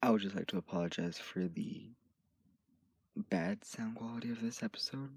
I 0.00 0.10
would 0.10 0.20
just 0.20 0.36
like 0.36 0.46
to 0.48 0.58
apologize 0.58 1.18
for 1.18 1.48
the 1.48 1.90
bad 3.30 3.64
sound 3.64 3.96
quality 3.96 4.30
of 4.30 4.40
this 4.40 4.62
episode. 4.62 5.10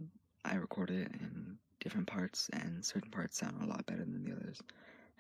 I 0.44 0.56
recorded 0.56 1.02
it 1.02 1.12
in 1.22 1.58
different 1.80 2.08
parts, 2.08 2.50
and 2.52 2.84
certain 2.84 3.12
parts 3.12 3.38
sound 3.38 3.62
a 3.62 3.68
lot 3.68 3.86
better 3.86 4.04
than 4.04 4.24
the 4.24 4.32
others, 4.32 4.60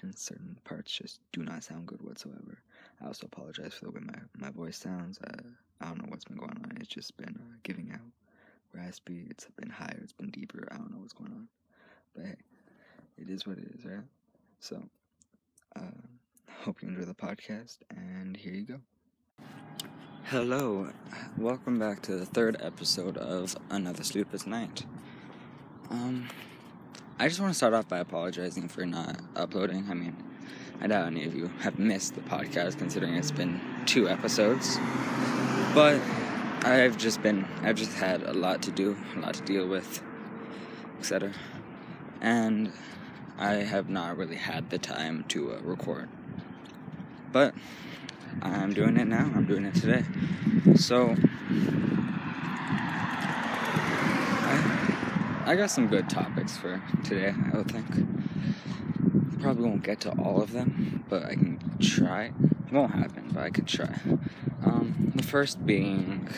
and 0.01 0.17
certain 0.17 0.57
parts 0.63 0.91
just 0.91 1.19
do 1.31 1.43
not 1.43 1.63
sound 1.63 1.85
good 1.85 2.01
whatsoever. 2.01 2.57
I 3.01 3.05
also 3.05 3.27
apologize 3.27 3.75
for 3.75 3.85
the 3.85 3.91
way 3.91 4.01
my, 4.01 4.19
my 4.35 4.49
voice 4.49 4.77
sounds. 4.77 5.19
Uh, 5.19 5.43
I 5.79 5.85
don't 5.85 5.99
know 5.99 6.09
what's 6.09 6.25
been 6.25 6.37
going 6.37 6.57
on. 6.63 6.77
It's 6.79 6.89
just 6.89 7.15
been 7.17 7.35
uh, 7.39 7.57
giving 7.61 7.91
out 7.93 8.11
raspy. 8.73 9.27
It's 9.29 9.45
been 9.59 9.69
higher. 9.69 9.99
It's 10.01 10.13
been 10.13 10.31
deeper. 10.31 10.67
I 10.71 10.77
don't 10.77 10.91
know 10.91 10.99
what's 11.01 11.13
going 11.13 11.33
on. 11.33 11.47
But 12.15 12.25
hey, 12.25 12.35
it 13.19 13.29
is 13.29 13.45
what 13.45 13.59
it 13.59 13.67
is, 13.77 13.85
right? 13.85 14.05
So, 14.59 14.81
uh, 15.75 15.81
hope 16.63 16.81
you 16.81 16.89
enjoy 16.89 17.05
the 17.05 17.13
podcast, 17.13 17.77
and 17.91 18.35
here 18.35 18.53
you 18.53 18.63
go. 18.65 18.79
Hello, 20.31 20.87
welcome 21.37 21.77
back 21.77 22.01
to 22.03 22.15
the 22.15 22.25
third 22.25 22.55
episode 22.61 23.17
of 23.17 23.57
Another 23.69 24.01
Sleepless 24.01 24.47
Night. 24.47 24.85
Um, 25.89 26.29
I 27.19 27.27
just 27.27 27.41
want 27.41 27.51
to 27.51 27.57
start 27.57 27.73
off 27.73 27.89
by 27.89 27.99
apologizing 27.99 28.69
for 28.69 28.85
not 28.85 29.19
uploading. 29.35 29.87
I 29.89 29.93
mean, 29.93 30.15
I 30.79 30.87
doubt 30.87 31.07
any 31.07 31.25
of 31.25 31.35
you 31.35 31.51
have 31.59 31.77
missed 31.77 32.15
the 32.15 32.21
podcast 32.21 32.77
considering 32.77 33.15
it's 33.15 33.29
been 33.29 33.59
two 33.85 34.07
episodes. 34.07 34.77
But 35.75 35.99
I've 36.63 36.97
just 36.97 37.21
been, 37.21 37.45
I've 37.61 37.75
just 37.75 37.91
had 37.91 38.23
a 38.23 38.31
lot 38.31 38.61
to 38.61 38.71
do, 38.71 38.95
a 39.17 39.19
lot 39.19 39.33
to 39.33 39.43
deal 39.43 39.67
with, 39.67 40.01
etc. 40.97 41.33
And 42.21 42.71
I 43.37 43.55
have 43.55 43.89
not 43.89 44.15
really 44.15 44.37
had 44.37 44.69
the 44.69 44.77
time 44.77 45.25
to 45.27 45.55
uh, 45.55 45.59
record. 45.59 46.07
But 47.33 47.53
I'm 48.41 48.73
doing 48.73 48.97
it 48.97 49.07
now. 49.07 49.31
I'm 49.35 49.45
doing 49.45 49.65
it 49.65 49.75
today. 49.75 50.03
So 50.75 51.15
I, 54.43 55.43
I 55.45 55.55
got 55.55 55.71
some 55.71 55.87
good 55.87 56.09
topics 56.09 56.57
for 56.57 56.81
today. 57.03 57.33
I 57.53 57.57
would 57.57 57.71
think. 57.71 57.87
Probably 59.41 59.63
won't 59.63 59.83
get 59.83 60.01
to 60.01 60.11
all 60.11 60.41
of 60.41 60.51
them, 60.51 61.03
but 61.09 61.25
I 61.25 61.35
can 61.35 61.59
try. 61.79 62.25
It 62.25 62.71
won't 62.71 62.91
happen, 62.93 63.29
but 63.33 63.43
I 63.43 63.49
could 63.49 63.67
try. 63.67 63.99
Um, 64.63 65.13
the 65.15 65.23
first 65.23 65.65
being 65.65 66.29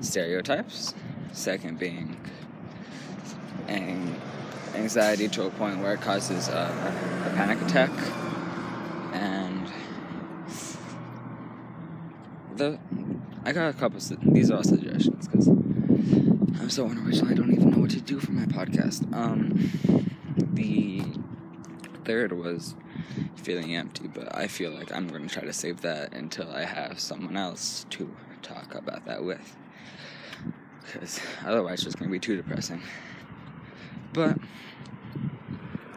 stereotypes. 0.00 0.94
Second 1.32 1.78
being 1.78 2.16
anxiety 4.86 5.26
to 5.26 5.44
a 5.44 5.50
point 5.50 5.80
where 5.80 5.94
it 5.94 6.00
causes 6.00 6.46
a 6.48 7.32
panic 7.34 7.60
attack 7.62 7.90
the 12.56 12.78
I 13.44 13.52
got 13.52 13.68
a 13.68 13.72
couple. 13.72 14.00
These 14.32 14.50
are 14.50 14.56
all 14.56 14.64
suggestions 14.64 15.28
because 15.28 15.48
I'm 15.48 16.70
so 16.70 16.86
unoriginal. 16.86 17.30
I 17.30 17.34
don't 17.34 17.52
even 17.52 17.70
know 17.70 17.78
what 17.78 17.90
to 17.90 18.00
do 18.00 18.18
for 18.18 18.32
my 18.32 18.44
podcast. 18.46 19.12
Um, 19.14 19.70
the 20.54 21.02
third 22.04 22.32
was 22.32 22.74
feeling 23.36 23.76
empty, 23.76 24.08
but 24.08 24.36
I 24.36 24.48
feel 24.48 24.72
like 24.72 24.92
I'm 24.92 25.06
going 25.06 25.28
to 25.28 25.32
try 25.32 25.44
to 25.44 25.52
save 25.52 25.82
that 25.82 26.12
until 26.12 26.50
I 26.50 26.64
have 26.64 26.98
someone 26.98 27.36
else 27.36 27.86
to 27.90 28.10
talk 28.42 28.74
about 28.74 29.06
that 29.06 29.22
with. 29.24 29.56
Because 30.84 31.20
otherwise, 31.44 31.84
it's 31.86 31.94
going 31.94 32.08
to 32.08 32.12
be 32.12 32.18
too 32.18 32.36
depressing. 32.36 32.82
But 34.12 34.38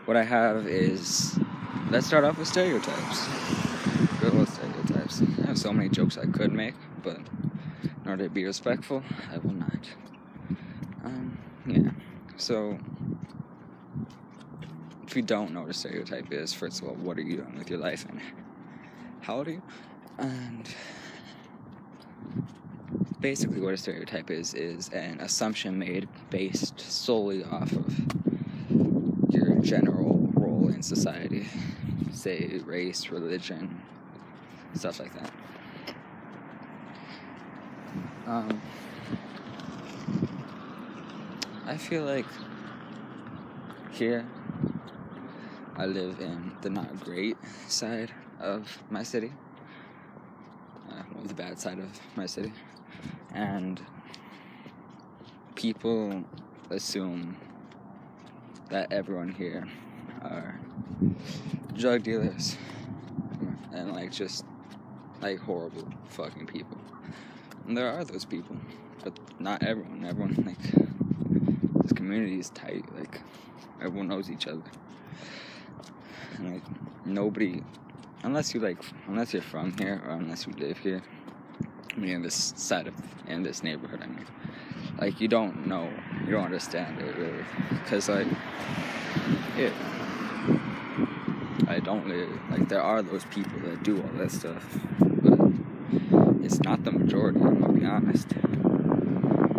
what 0.06 0.18
I 0.18 0.24
have 0.24 0.68
is 0.68 1.40
let's 1.90 2.06
start 2.06 2.24
off 2.26 2.38
with 2.38 2.48
stereotypes. 2.48 3.28
Good 4.20 4.36
old 4.36 4.50
stereotypes. 4.50 5.22
I 5.22 5.39
have 5.50 5.58
so 5.58 5.74
many 5.74 5.90
jokes 5.90 6.18
I 6.18 6.28
could 6.28 6.54
make, 6.54 6.76
but 7.04 7.18
in 7.84 7.92
order 8.06 8.26
to 8.26 8.30
be 8.30 8.46
respectful, 8.46 9.04
I 9.34 9.38
will 9.40 9.54
not. 9.54 9.90
Um, 11.04 11.38
yeah. 11.66 11.90
So, 12.38 12.78
if 15.08 15.16
you 15.16 15.24
don't 15.24 15.52
know 15.52 15.62
what 15.62 15.72
a 15.72 15.74
stereotype 15.74 16.32
is, 16.32 16.54
first 16.54 16.82
of 16.82 16.88
all, 16.88 16.94
what 16.96 17.18
are 17.18 17.22
you 17.22 17.38
doing 17.38 17.58
with 17.58 17.70
your 17.70 17.80
life 17.80 18.06
and 18.08 18.22
how 19.22 19.38
old 19.38 19.48
are 19.48 19.52
you? 19.52 19.62
And 20.20 20.70
basically, 23.20 23.60
what 23.60 23.74
a 23.74 23.78
stereotype 23.78 24.30
is 24.30 24.54
is 24.54 24.90
an 24.90 25.20
assumption 25.20 25.80
made 25.80 26.08
based 26.30 26.80
solely 26.80 27.44
off 27.44 27.72
of 27.72 28.00
your 29.32 29.56
general 29.62 30.32
role 30.36 30.70
in 30.70 30.84
society 30.84 31.48
say 32.12 32.60
race, 32.66 33.10
religion, 33.10 33.82
stuff 34.74 35.00
like 35.00 35.14
that. 35.14 35.32
Um, 38.28 38.62
I 41.66 41.78
feel 41.78 42.04
like 42.04 42.26
here 43.92 44.26
I 45.76 45.86
live 45.86 46.20
in 46.20 46.52
the 46.62 46.70
not 46.70 47.00
great 47.00 47.38
side 47.68 48.12
of 48.40 48.82
my 48.90 49.04
city, 49.04 49.32
uh, 50.92 51.04
the 51.26 51.34
bad 51.34 51.60
side 51.60 51.80
of 51.80 51.90
my 52.16 52.26
city, 52.26 52.54
and 53.34 53.82
people 55.56 56.24
assume 56.70 57.36
that 58.70 58.92
everyone 58.94 59.30
here 59.30 59.68
are 60.22 60.60
drug 61.74 62.04
dealers. 62.04 62.58
And 63.72 63.94
like 63.94 64.12
just 64.12 64.46
like 65.22 65.40
horrible 65.40 65.88
fucking 66.08 66.48
people. 66.48 66.78
And 67.68 67.78
there 67.78 67.92
are 67.92 68.04
those 68.04 68.26
people, 68.26 68.56
but 69.04 69.18
not 69.40 69.64
everyone. 69.64 70.06
Everyone 70.06 70.36
like 70.46 71.84
this 71.84 71.94
community 71.94 72.40
is 72.40 72.50
tight. 72.52 72.84
Like 72.98 73.22
everyone 73.82 74.08
knows 74.08 74.30
each 74.30 74.48
other. 74.48 74.64
And 76.38 76.54
like 76.54 76.64
nobody, 77.06 77.64
unless 78.24 78.54
you 78.54 78.60
like, 78.60 78.78
unless 79.08 79.34
you're 79.34 79.42
from 79.42 79.78
here 79.78 80.02
or 80.06 80.12
unless 80.12 80.48
you 80.48 80.54
live 80.54 80.78
here, 80.78 81.02
I 81.96 82.00
mean, 82.00 82.12
in 82.12 82.22
this 82.22 82.54
side 82.56 82.88
of 82.88 82.96
in 83.28 83.44
this 83.44 83.64
neighborhood. 83.64 84.02
I 84.02 84.08
mean, 84.08 84.26
like 85.00 85.22
you 85.22 85.28
don't 85.28 85.68
know, 85.68 85.90
you 86.26 86.32
don't 86.32 86.46
understand 86.46 87.00
it 87.00 87.16
really, 87.16 87.46
because 87.70 88.10
like 88.10 88.28
it 89.58 89.74
I 91.68 91.80
don't 91.80 92.08
live 92.08 92.30
like 92.50 92.68
there 92.68 92.82
are 92.82 93.02
those 93.02 93.26
people 93.26 93.60
that 93.62 93.84
do 93.84 94.02
all 94.02 94.18
that 94.18 94.32
stuff, 94.32 94.80
it's 96.50 96.62
not 96.62 96.84
the 96.84 96.92
majority. 96.92 97.40
I'm 97.42 97.62
gonna 97.62 97.74
be 97.74 97.86
honest. 97.86 98.34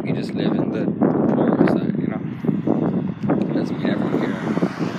You 0.04 0.12
just 0.12 0.34
live 0.34 0.50
in 0.50 0.72
the 0.72 0.90
poorer 1.36 1.64
side, 1.68 1.96
you 1.96 2.08
know. 2.08 3.54
Doesn't 3.54 3.78
mean 3.78 3.90
everyone 3.90 4.18
here 4.18 4.94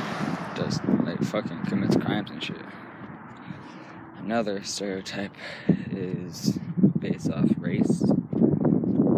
just 0.56 0.86
like 1.04 1.22
fucking 1.22 1.66
commits 1.66 1.98
crimes 1.98 2.32
and 2.32 2.42
shit. 2.42 2.56
Another 4.20 4.64
stereotype 4.64 5.36
is 5.92 6.58
based 6.98 7.30
off 7.30 7.50
race. 7.58 8.04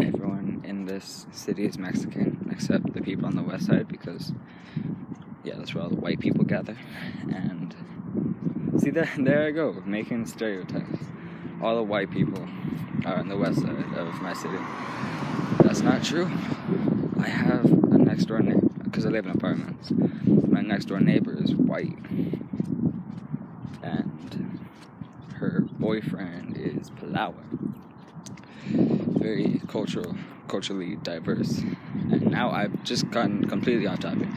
Everyone 0.02 0.64
in 0.64 0.86
this 0.86 1.28
city 1.32 1.66
is 1.66 1.78
Mexican 1.78 2.50
except 2.52 2.92
the 2.92 3.02
people 3.02 3.28
on 3.28 3.36
the 3.36 3.44
west 3.44 3.68
side 3.68 3.88
because 3.88 4.34
yeah, 5.44 5.54
that's 5.58 5.76
where 5.76 5.84
all 5.84 5.92
the 5.92 5.96
white 5.96 6.20
people 6.20 6.44
gather. 6.44 6.76
And 7.32 7.76
see 8.80 8.90
that 8.90 9.10
there 9.20 9.46
I 9.46 9.52
go, 9.52 9.80
making 9.86 10.26
stereotypes. 10.26 11.13
All 11.64 11.78
the 11.78 11.84
white 11.84 12.12
people 12.12 12.46
are 13.06 13.16
on 13.16 13.30
the 13.30 13.38
west 13.38 13.62
side 13.62 13.94
of 13.96 14.22
my 14.22 14.34
city. 14.34 14.58
That's 15.62 15.80
not 15.80 16.04
true. 16.04 16.26
I 17.18 17.30
have 17.30 17.64
a 17.64 17.98
next 17.98 18.26
door 18.26 18.42
neighbor 18.42 18.68
because 18.84 19.06
I 19.06 19.10
live 19.10 19.26
in 19.26 19.32
apartments. 19.32 19.90
My 20.26 20.60
next 20.60 20.86
door 20.86 21.00
neighbor 21.00 21.34
is 21.42 21.56
white, 21.56 21.98
and 23.82 24.60
her 25.36 25.62
boyfriend 25.80 26.58
is 26.58 26.90
Palawa. 26.92 27.46
Very 28.66 29.62
cultural, 29.70 30.18
culturally 30.50 30.98
diverse. 30.98 31.60
And 31.60 32.30
now 32.30 32.52
I've 32.52 32.84
just 32.84 33.10
gotten 33.10 33.48
completely 33.48 33.88
off 33.88 34.02
topic 34.02 34.28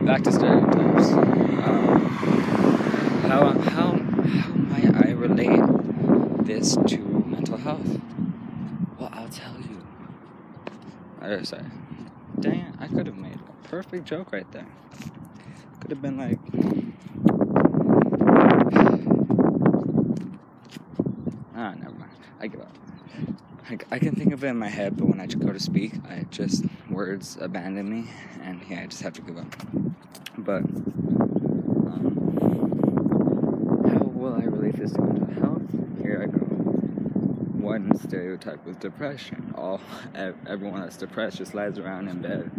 back 0.00 0.22
to 0.22 0.32
stereotypes. 0.32 1.12
Um, 1.12 2.00
how, 3.28 3.52
how, 3.52 3.92
how 3.92 4.52
might 4.54 5.06
I 5.06 5.10
relate 5.10 5.69
this 6.52 6.76
to 6.84 6.98
mental 7.26 7.56
health? 7.56 8.00
Well, 8.98 9.08
I'll 9.12 9.28
tell 9.28 9.54
you. 9.60 9.86
Oh, 11.22 11.42
sorry. 11.44 11.62
Dang 12.40 12.60
it, 12.60 12.74
I 12.80 12.88
could 12.88 13.06
have 13.06 13.16
made 13.16 13.36
a 13.36 13.68
perfect 13.68 14.04
joke 14.04 14.32
right 14.32 14.50
there. 14.50 14.66
Could 15.80 15.90
have 15.90 16.02
been 16.02 16.18
like. 16.18 16.38
Ah, 21.54 21.74
never 21.74 21.94
mind. 21.94 22.10
I 22.40 22.46
give 22.46 22.60
up. 22.62 22.74
I, 23.68 23.76
I 23.90 23.98
can 23.98 24.14
think 24.14 24.32
of 24.32 24.42
it 24.42 24.46
in 24.46 24.56
my 24.56 24.68
head, 24.68 24.96
but 24.96 25.06
when 25.06 25.20
I 25.20 25.26
go 25.26 25.52
to 25.52 25.60
speak, 25.60 25.92
I 26.08 26.24
just 26.30 26.64
words 26.88 27.36
abandon 27.38 27.90
me, 27.90 28.08
and 28.42 28.62
yeah, 28.70 28.80
I 28.80 28.86
just 28.86 29.02
have 29.02 29.12
to 29.14 29.20
give 29.20 29.36
up. 29.36 29.54
But 30.38 30.62
um, 31.92 32.14
how 33.92 34.04
will 34.06 34.34
I 34.34 34.44
relate 34.44 34.76
this 34.76 34.92
to 34.92 35.02
mental 35.02 35.34
health? 35.34 35.60
Here 36.02 36.22
I 36.22 36.26
go. 36.26 36.39
One 37.70 37.96
stereotype 38.00 38.66
with 38.66 38.80
depression. 38.80 39.54
All 39.56 39.80
everyone 40.44 40.80
that's 40.80 40.96
depressed 40.96 41.36
just 41.36 41.54
lies 41.54 41.78
around 41.78 42.08
in 42.08 42.20
bed 42.20 42.50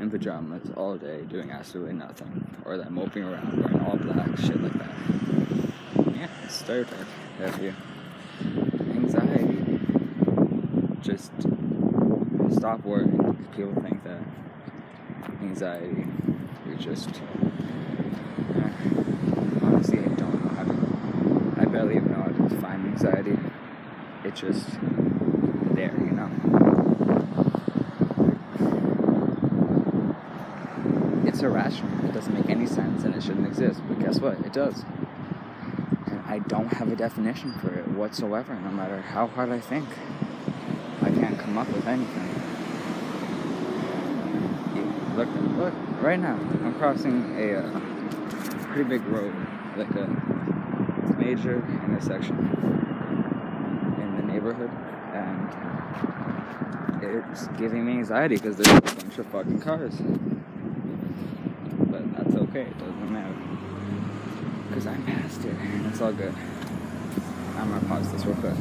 in 0.00 0.10
pajamas 0.10 0.68
all 0.76 0.96
day 0.96 1.22
doing 1.28 1.52
absolutely 1.52 1.92
nothing, 1.92 2.44
or 2.64 2.76
they're 2.76 2.90
moping 2.90 3.22
around 3.22 3.56
wearing 3.56 3.80
all 3.86 3.96
black, 3.96 4.36
shit 4.36 4.60
like 4.60 4.72
that. 4.72 4.90
Yeah, 6.12 6.28
stereotype. 6.48 7.06
For 7.36 7.62
you. 7.62 7.74
Anxiety. 8.96 9.80
Just 11.02 11.30
stop 12.50 12.84
worrying. 12.84 13.36
People 13.54 13.80
think 13.80 14.02
that 14.02 14.18
anxiety 15.40 16.04
is 16.68 16.84
just. 16.84 17.10
Honestly, 19.62 20.00
I 20.00 20.08
don't 20.16 20.44
know 20.44 20.50
how 20.50 20.64
to. 20.64 21.60
I 21.60 21.64
barely 21.66 21.94
even 21.94 22.10
know 22.10 22.22
how 22.22 22.26
to 22.26 22.48
define 22.48 22.86
anxiety. 22.86 23.38
It's 24.24 24.40
just 24.40 24.66
there, 25.74 25.94
you 25.96 26.10
know. 26.10 26.28
It's 31.24 31.40
irrational. 31.40 32.04
It 32.04 32.12
doesn't 32.14 32.34
make 32.34 32.50
any 32.50 32.66
sense 32.66 33.04
and 33.04 33.14
it 33.14 33.22
shouldn't 33.22 33.46
exist. 33.46 33.80
But 33.86 34.00
guess 34.00 34.18
what? 34.18 34.40
It 34.40 34.52
does. 34.52 34.82
And 36.06 36.20
I 36.26 36.40
don't 36.40 36.72
have 36.72 36.90
a 36.90 36.96
definition 36.96 37.52
for 37.60 37.72
it 37.72 37.86
whatsoever, 37.88 38.54
no 38.56 38.70
matter 38.70 39.00
how 39.00 39.28
hard 39.28 39.50
I 39.50 39.60
think. 39.60 39.88
I 41.00 41.10
can't 41.10 41.38
come 41.38 41.56
up 41.56 41.68
with 41.68 41.86
anything. 41.86 42.28
Look, 45.16 45.28
look, 45.56 45.74
right 46.02 46.18
now, 46.18 46.34
I'm 46.64 46.74
crossing 46.74 47.36
a 47.38 47.58
uh, 47.58 47.80
pretty 48.72 48.84
big 48.84 49.04
road, 49.06 49.34
like 49.76 49.90
a 49.90 51.14
major 51.18 51.64
intersection 51.84 52.87
neighborhood, 54.38 54.70
and 55.14 55.50
it's 57.02 57.48
giving 57.58 57.84
me 57.84 57.92
anxiety 57.94 58.36
because 58.36 58.56
there's 58.56 58.76
a 58.76 58.80
bunch 58.80 59.18
of 59.18 59.26
fucking 59.26 59.60
cars. 59.60 59.94
But 61.90 62.14
that's 62.16 62.36
okay, 62.36 62.62
it 62.62 62.78
doesn't 62.78 63.12
matter. 63.12 63.34
Because 64.68 64.86
I'm 64.86 65.04
past 65.04 65.44
it, 65.44 65.54
and 65.54 65.86
it's 65.86 66.00
all 66.00 66.12
good. 66.12 66.32
I'm 67.56 67.68
gonna 67.70 67.84
pause 67.86 68.12
this 68.12 68.24
real 68.24 68.36
quick. 68.36 68.54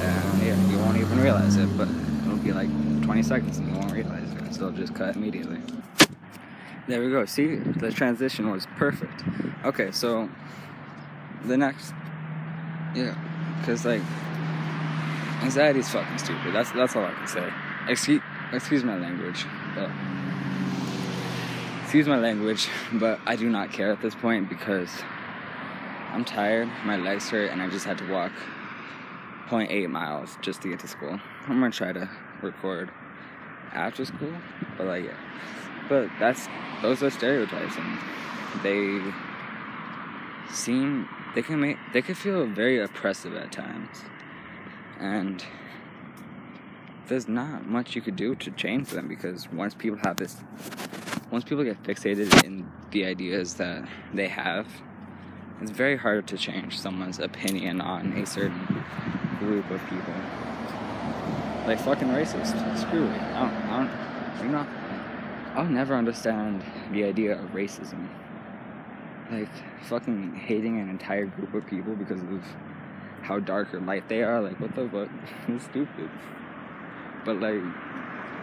And 0.00 0.42
yeah, 0.42 0.70
you 0.70 0.78
won't 0.78 0.96
even 0.96 1.20
realize 1.20 1.56
it, 1.56 1.68
but 1.78 1.88
it'll 2.24 2.36
be 2.38 2.52
like 2.52 2.68
20 3.02 3.22
seconds 3.22 3.58
and 3.58 3.68
you 3.68 3.78
won't 3.78 3.92
realize 3.92 4.32
it. 4.32 4.54
So 4.54 4.66
it'll 4.66 4.76
just 4.76 4.94
cut 4.94 5.14
immediately. 5.14 5.60
There 6.88 7.00
we 7.00 7.10
go. 7.10 7.24
See, 7.26 7.56
the 7.56 7.92
transition 7.92 8.50
was 8.50 8.66
perfect. 8.76 9.22
Okay, 9.64 9.92
so 9.92 10.28
the 11.46 11.56
next, 11.56 11.94
yeah, 12.94 13.14
because 13.64 13.86
like 13.86 14.02
anxiety 15.42 15.80
is 15.80 15.88
fucking 15.88 16.18
stupid. 16.18 16.52
That's 16.52 16.70
that's 16.72 16.94
all 16.94 17.04
I 17.04 17.12
can 17.14 17.26
say. 17.26 17.50
Excuse 17.88 18.20
excuse 18.52 18.84
my 18.84 18.96
language, 18.96 19.46
but 19.74 19.90
excuse 21.82 22.06
my 22.06 22.18
language, 22.18 22.68
but 22.92 23.20
I 23.26 23.36
do 23.36 23.48
not 23.48 23.72
care 23.72 23.90
at 23.90 24.02
this 24.02 24.14
point 24.14 24.50
because 24.50 24.90
I'm 26.12 26.24
tired, 26.24 26.68
my 26.84 26.96
legs 26.96 27.30
hurt, 27.30 27.50
and 27.50 27.62
I 27.62 27.70
just 27.70 27.86
had 27.86 27.98
to 27.98 28.12
walk 28.12 28.32
0.8 29.48 29.88
miles 29.88 30.36
just 30.42 30.60
to 30.62 30.68
get 30.68 30.80
to 30.80 30.88
school. 30.88 31.18
I'm 31.48 31.60
gonna 31.60 31.70
try 31.70 31.92
to 31.92 32.08
record 32.42 32.90
after 33.72 34.04
school, 34.04 34.32
but 34.76 34.86
like, 34.86 35.04
yeah. 35.04 35.16
But 35.88 36.08
that's 36.20 36.48
those 36.82 37.02
are 37.02 37.10
stereotypes, 37.10 37.76
and 37.76 37.98
they 38.62 39.00
seem 40.52 41.08
they 41.34 41.42
can 41.42 41.60
make 41.60 41.76
they 41.92 42.02
can 42.02 42.14
feel 42.14 42.46
very 42.46 42.80
oppressive 42.80 43.34
at 43.34 43.52
times, 43.52 44.02
and 44.98 45.44
there's 47.08 47.28
not 47.28 47.66
much 47.66 47.94
you 47.94 48.00
could 48.00 48.16
do 48.16 48.34
to 48.36 48.50
change 48.52 48.88
them 48.90 49.08
because 49.08 49.50
once 49.52 49.74
people 49.74 49.98
have 50.04 50.16
this, 50.16 50.36
once 51.30 51.44
people 51.44 51.64
get 51.64 51.82
fixated 51.82 52.44
in 52.44 52.70
the 52.92 53.04
ideas 53.04 53.54
that 53.54 53.86
they 54.14 54.28
have, 54.28 54.66
it's 55.60 55.70
very 55.70 55.96
hard 55.96 56.26
to 56.28 56.36
change 56.36 56.78
someone's 56.78 57.18
opinion 57.18 57.80
on 57.80 58.12
a 58.12 58.26
certain 58.26 58.84
group 59.38 59.70
of 59.70 59.80
people. 59.88 60.14
Like 61.66 61.80
fucking 61.80 62.08
racist. 62.08 62.78
Screw 62.78 63.06
it. 63.06 63.22
I 63.22 63.40
don't, 63.40 63.54
I 63.70 63.76
don't, 63.78 64.46
you 64.46 64.52
know, 64.52 64.66
I'll 65.54 65.64
never 65.64 65.94
understand 65.94 66.62
the 66.92 67.04
idea 67.04 67.38
of 67.38 67.52
racism. 67.52 68.08
Like 69.30 69.48
fucking 69.84 70.34
hating 70.34 70.80
an 70.80 70.88
entire 70.88 71.26
group 71.26 71.54
of 71.54 71.66
people 71.66 71.94
because 71.94 72.20
of 72.20 72.42
how 73.22 73.38
dark 73.40 73.72
or 73.74 73.80
light 73.80 74.08
they 74.08 74.22
are. 74.22 74.40
Like 74.40 74.60
what 74.60 74.74
the 74.74 74.88
fuck? 74.88 75.08
it's 75.48 75.64
stupid. 75.64 76.10
But 77.24 77.40
like, 77.40 77.62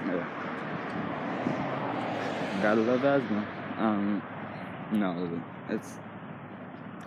yeah. 0.08 0.52
Gotta 2.62 2.82
love 2.82 3.04
asthma. 3.04 3.48
Um, 3.78 4.22
no, 4.92 5.42
it's 5.70 6.00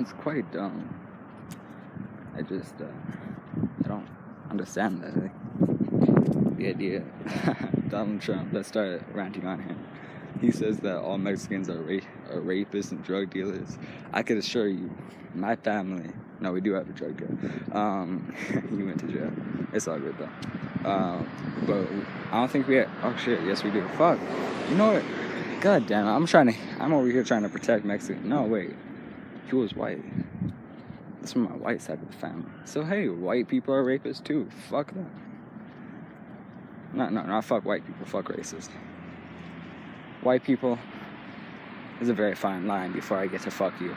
it's 0.00 0.12
quite 0.12 0.50
dumb. 0.52 0.94
I 2.36 2.42
just 2.42 2.74
uh, 2.80 2.86
I 3.84 3.88
don't 3.88 4.08
understand 4.50 5.02
that. 5.02 5.16
Like, 5.16 6.56
the 6.56 6.68
idea 6.68 7.02
Donald 7.88 8.20
Trump. 8.20 8.52
Let's 8.52 8.68
start 8.68 9.02
ranting 9.12 9.46
on 9.46 9.60
him. 9.60 9.78
He 10.40 10.50
says 10.50 10.78
that 10.78 10.98
all 10.98 11.18
Mexicans 11.18 11.68
are, 11.68 11.80
ra- 11.80 12.00
are 12.30 12.40
rapists 12.40 12.90
and 12.90 13.02
drug 13.04 13.30
dealers. 13.30 13.78
I 14.12 14.22
could 14.22 14.36
assure 14.36 14.68
you, 14.68 14.90
my 15.34 15.56
family. 15.56 16.10
No, 16.40 16.52
we 16.52 16.60
do 16.60 16.72
have 16.72 16.88
a 16.88 16.92
drug 16.92 17.16
dealer. 17.16 17.52
Um, 17.72 18.34
he 18.70 18.82
went 18.82 19.00
to 19.00 19.06
jail. 19.06 19.32
It's 19.72 19.88
all 19.88 19.98
good 19.98 20.16
though. 20.18 20.88
Um, 20.88 21.28
but 21.66 21.86
I 22.32 22.40
don't 22.40 22.50
think 22.50 22.68
we. 22.68 22.76
Had, 22.76 22.90
oh 23.02 23.16
shit! 23.16 23.42
Yes, 23.44 23.64
we 23.64 23.70
do. 23.70 23.86
Fuck. 23.96 24.18
You 24.68 24.76
know 24.76 24.92
what? 24.92 25.04
God 25.60 25.86
damn 25.86 26.06
it! 26.06 26.10
I'm 26.10 26.26
trying 26.26 26.48
to. 26.48 26.54
I'm 26.78 26.92
over 26.92 27.06
here 27.06 27.24
trying 27.24 27.42
to 27.42 27.48
protect 27.48 27.84
Mexican. 27.84 28.28
No, 28.28 28.42
wait. 28.42 28.74
He 29.48 29.56
was 29.56 29.74
white. 29.74 30.02
That's 31.20 31.32
from 31.32 31.44
my 31.44 31.52
white 31.52 31.80
side 31.80 32.02
of 32.02 32.10
the 32.10 32.16
family. 32.18 32.50
So 32.66 32.84
hey, 32.84 33.08
white 33.08 33.48
people 33.48 33.72
are 33.72 33.82
rapists 33.82 34.22
too. 34.22 34.48
Fuck 34.68 34.92
them. 34.92 35.10
No, 36.92 37.08
no, 37.08 37.22
not 37.22 37.44
fuck 37.44 37.64
white 37.64 37.86
people. 37.86 38.04
Fuck 38.04 38.28
racist. 38.28 38.68
White 40.24 40.42
people 40.42 40.78
is 42.00 42.08
a 42.08 42.14
very 42.14 42.34
fine 42.34 42.66
line 42.66 42.92
before 42.92 43.18
I 43.18 43.26
get 43.26 43.42
to 43.42 43.50
fuck 43.50 43.78
you. 43.78 43.94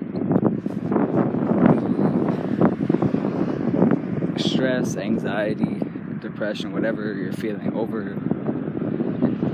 stress, 4.37 4.97
anxiety, 4.97 5.81
depression, 6.21 6.73
whatever 6.73 7.15
you're 7.15 7.33
feeling 7.33 7.73
over, 7.75 8.17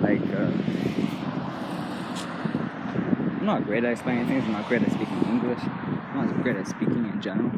like. 0.02 0.22
Uh, 0.34 0.50
I'm 3.38 3.46
not 3.46 3.64
great 3.66 3.84
at 3.84 3.92
explaining 3.92 4.26
things. 4.26 4.42
I'm 4.44 4.52
not 4.52 4.66
great 4.68 4.82
at 4.82 4.90
speaking 4.90 5.22
English. 5.28 5.58
I'm 5.62 6.26
not 6.26 6.42
great 6.42 6.56
at 6.56 6.66
speaking 6.66 7.04
in 7.12 7.20
general. 7.20 7.52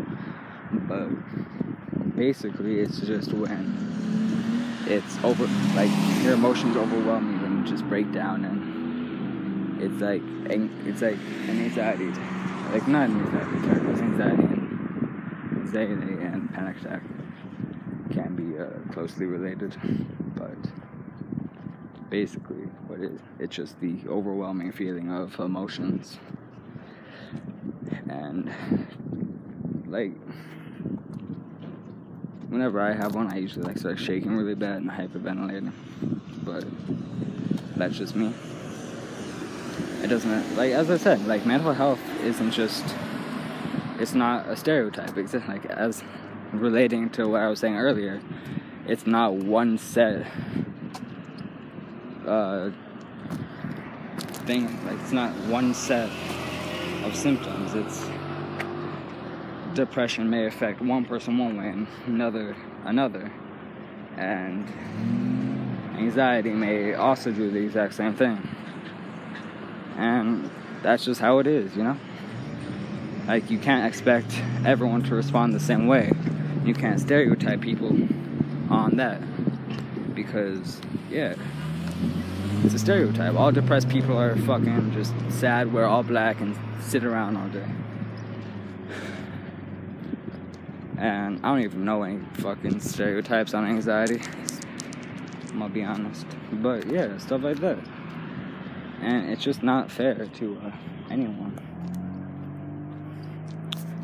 But 0.72 1.06
basically, 2.16 2.80
it's 2.80 2.98
just 3.00 3.32
when 3.32 4.35
it's 4.86 5.18
over, 5.24 5.46
like 5.74 5.90
your 6.22 6.34
emotions 6.34 6.76
overwhelm 6.76 7.38
you 7.38 7.44
and 7.46 7.58
you 7.58 7.70
just 7.70 7.88
break 7.88 8.10
down, 8.12 8.44
and 8.44 9.82
it's 9.82 10.00
like 10.00 10.22
it's 10.86 11.02
like 11.02 11.18
an 11.48 11.64
anxiety. 11.64 12.12
like 12.72 12.86
not 12.88 13.10
anxiety 13.10 13.58
attack, 13.58 13.82
but 13.84 14.02
anxiety 14.02 14.42
and 14.42 15.56
anxiety 15.56 16.24
and 16.24 16.52
panic 16.54 16.76
attack 16.80 17.02
can 18.10 18.34
be 18.34 18.58
uh, 18.58 18.66
closely 18.92 19.26
related, 19.26 19.76
but 20.36 20.56
basically 22.10 22.64
what 22.86 23.00
it's 23.38 23.56
just 23.56 23.78
the 23.80 23.98
overwhelming 24.08 24.70
feeling 24.72 25.10
of 25.10 25.38
emotions 25.40 26.18
and 28.08 28.52
like 29.86 30.12
whenever 32.48 32.80
I 32.80 32.92
have 32.92 33.14
one, 33.14 33.32
I 33.32 33.38
usually 33.38 33.64
like 33.64 33.78
start 33.78 33.98
shaking 33.98 34.36
really 34.36 34.54
bad 34.54 34.76
and 34.76 34.90
hyperventilating. 34.90 35.72
But 36.44 36.64
that's 37.76 37.96
just 37.96 38.16
me. 38.16 38.32
It 40.02 40.08
doesn't 40.08 40.56
like 40.56 40.72
as 40.72 40.90
I 40.90 40.96
said, 40.96 41.26
like 41.26 41.46
mental 41.46 41.72
health 41.72 42.00
isn't 42.22 42.52
just 42.52 42.84
it's 43.98 44.14
not 44.14 44.46
a 44.48 44.56
stereotype. 44.56 45.16
It's 45.16 45.32
just, 45.32 45.48
like 45.48 45.66
as 45.66 46.02
relating 46.52 47.10
to 47.10 47.28
what 47.28 47.42
I 47.42 47.48
was 47.48 47.60
saying 47.60 47.76
earlier, 47.76 48.20
it's 48.86 49.06
not 49.06 49.34
one 49.34 49.78
set 49.78 50.26
uh, 52.26 52.70
thing. 54.46 54.64
Like 54.84 55.00
it's 55.00 55.12
not 55.12 55.34
one 55.46 55.74
set 55.74 56.10
of 57.04 57.14
symptoms. 57.14 57.74
It's 57.74 58.06
depression 59.76 60.28
may 60.28 60.46
affect 60.46 60.80
one 60.80 61.04
person 61.04 61.38
one 61.38 61.56
way 61.56 61.68
and 61.68 61.86
another 62.06 62.56
another, 62.84 63.30
and 64.16 64.66
anxiety 65.96 66.50
may 66.50 66.94
also 66.94 67.30
do 67.30 67.50
the 67.50 67.58
exact 67.58 67.94
same 67.94 68.14
thing. 68.14 68.48
And 69.96 70.50
that's 70.82 71.04
just 71.04 71.20
how 71.20 71.38
it 71.38 71.46
is, 71.46 71.76
you 71.76 71.84
know. 71.84 71.96
Like 73.28 73.50
you 73.50 73.58
can't 73.58 73.86
expect 73.86 74.42
everyone 74.64 75.02
to 75.04 75.14
respond 75.14 75.54
the 75.54 75.60
same 75.60 75.86
way. 75.86 76.10
You 76.64 76.74
can't 76.74 76.98
stereotype 76.98 77.60
people 77.60 77.96
on 78.70 78.96
that 78.96 79.20
because 80.14 80.80
yeah 81.10 81.34
it's 82.64 82.74
a 82.74 82.78
stereotype. 82.78 83.34
All 83.34 83.52
depressed 83.52 83.88
people 83.88 84.18
are 84.18 84.34
fucking 84.34 84.92
just 84.92 85.14
sad, 85.28 85.72
wear 85.72 85.84
all 85.84 86.02
black, 86.02 86.40
and 86.40 86.58
sit 86.80 87.04
around 87.04 87.36
all 87.36 87.48
day. 87.48 87.66
And 90.98 91.44
I 91.44 91.50
don't 91.50 91.62
even 91.62 91.84
know 91.84 92.02
any 92.02 92.24
fucking 92.34 92.80
stereotypes 92.80 93.52
on 93.52 93.66
anxiety. 93.66 94.20
I'm 95.50 95.58
gonna 95.58 95.72
be 95.72 95.84
honest. 95.84 96.26
But 96.52 96.90
yeah, 96.90 97.18
stuff 97.18 97.42
like 97.42 97.60
that. 97.60 97.78
And 99.00 99.30
it's 99.30 99.42
just 99.42 99.62
not 99.62 99.90
fair 99.90 100.26
to 100.26 100.60
uh, 100.64 100.70
anyone. 101.10 101.60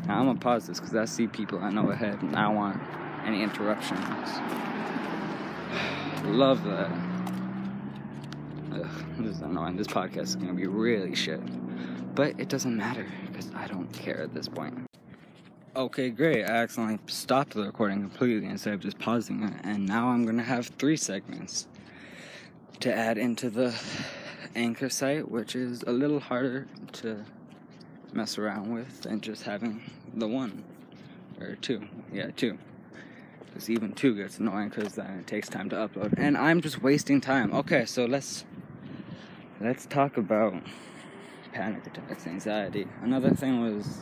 Now, 0.07 0.19
I'm 0.19 0.27
gonna 0.27 0.39
pause 0.39 0.67
this 0.67 0.79
because 0.79 0.95
I 0.95 1.05
see 1.05 1.27
people 1.27 1.59
I 1.59 1.71
know 1.71 1.89
ahead 1.89 2.21
and 2.21 2.35
I 2.35 2.43
don't 2.43 2.55
want 2.55 2.79
any 3.25 3.41
interruptions. 3.41 3.99
Love 6.25 6.63
that. 6.65 6.91
Ugh, 8.73 8.87
this 9.19 9.37
is 9.37 9.41
annoying. 9.41 9.77
This 9.77 9.87
podcast 9.87 10.23
is 10.23 10.35
gonna 10.35 10.53
be 10.53 10.67
really 10.67 11.15
shit. 11.15 11.41
But 12.15 12.39
it 12.39 12.49
doesn't 12.49 12.75
matter 12.75 13.07
because 13.27 13.49
I 13.55 13.67
don't 13.67 13.91
care 13.93 14.21
at 14.21 14.33
this 14.33 14.47
point. 14.47 14.92
Okay, 15.75 16.11
great. 16.11 16.43
I 16.43 16.57
accidentally 16.57 16.99
stopped 17.07 17.55
the 17.55 17.63
recording 17.63 18.01
completely 18.01 18.47
instead 18.47 18.75
of 18.75 18.79
just 18.79 18.99
pausing 18.99 19.41
it, 19.41 19.53
and 19.63 19.87
now 19.87 20.09
I'm 20.09 20.23
gonna 20.23 20.43
have 20.43 20.67
three 20.67 20.95
segments 20.95 21.67
to 22.81 22.93
add 22.93 23.17
into 23.17 23.49
the 23.49 23.73
Anchor 24.55 24.89
site, 24.89 25.31
which 25.31 25.55
is 25.55 25.81
a 25.87 25.91
little 25.91 26.19
harder 26.19 26.67
to 26.91 27.25
mess 28.11 28.37
around 28.37 28.71
with 28.71 29.01
than 29.01 29.19
just 29.19 29.45
having 29.45 29.81
the 30.13 30.27
one 30.27 30.63
or 31.41 31.55
two. 31.55 31.81
Yeah, 32.13 32.29
two. 32.35 32.59
Because 33.47 33.67
even 33.67 33.93
two 33.93 34.15
gets 34.15 34.37
annoying 34.37 34.69
because 34.69 34.93
then 34.93 35.21
it 35.21 35.25
takes 35.25 35.49
time 35.49 35.69
to 35.71 35.75
upload, 35.75 36.13
and 36.17 36.37
I'm 36.37 36.61
just 36.61 36.83
wasting 36.83 37.19
time. 37.19 37.51
Okay, 37.51 37.85
so 37.85 38.05
let's 38.05 38.45
let's 39.59 39.87
talk 39.87 40.17
about 40.17 40.53
panic 41.51 41.87
attacks, 41.87 42.27
anxiety. 42.27 42.85
Another 43.01 43.31
thing 43.31 43.59
was 43.59 44.01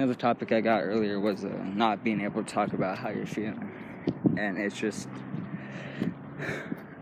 another 0.00 0.14
topic 0.14 0.50
I 0.50 0.62
got 0.62 0.78
earlier 0.78 1.20
was 1.20 1.44
uh, 1.44 1.48
not 1.74 2.02
being 2.02 2.22
able 2.22 2.42
to 2.42 2.50
talk 2.50 2.72
about 2.72 2.96
how 2.96 3.10
you're 3.10 3.26
feeling, 3.26 3.70
and 4.38 4.56
it's 4.56 4.74
just 4.74 5.06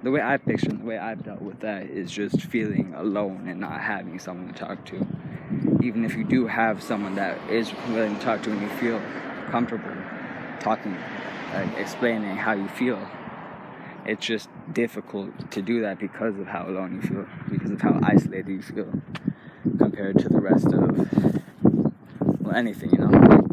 the 0.02 0.11
way 0.11 0.21
I 0.21 0.37
picture, 0.37 0.73
the 0.73 0.85
way 0.85 0.99
I've 0.99 1.23
dealt 1.23 1.40
with 1.40 1.61
that 1.61 1.85
is 1.85 2.11
just 2.11 2.43
feeling 2.43 2.95
alone 2.97 3.47
and 3.47 3.61
not 3.61 3.81
having 3.81 4.19
someone 4.19 4.52
to 4.52 4.59
talk 4.59 4.85
to. 4.87 5.07
Even 5.81 6.05
if 6.05 6.17
you 6.17 6.25
do 6.25 6.49
have 6.49 6.83
someone 6.83 7.14
that 7.14 7.38
is 7.49 7.73
willing 7.90 8.19
to 8.19 8.21
talk 8.21 8.43
to 8.43 8.50
and 8.50 8.61
you 8.61 8.69
feel 8.69 9.00
comfortable 9.52 9.95
talking, 10.59 10.99
like 11.55 11.78
explaining 11.78 12.37
how 12.37 12.52
you 12.52 12.67
feel, 12.67 13.09
it's 14.07 14.26
just 14.26 14.49
difficult 14.73 15.52
to 15.52 15.62
do 15.62 15.83
that 15.83 16.00
because 16.00 16.37
of 16.37 16.49
how 16.49 16.69
alone 16.69 17.00
you 17.00 17.09
feel, 17.09 17.26
because 17.49 17.71
of 17.71 17.81
how 17.81 18.00
isolated 18.02 18.49
you 18.49 18.62
feel 18.62 18.93
compared 19.78 20.19
to 20.19 20.28
the 20.28 20.40
rest 20.40 20.67
of 20.67 20.88
anything, 22.50 22.90
you 22.90 22.99
know. 22.99 23.45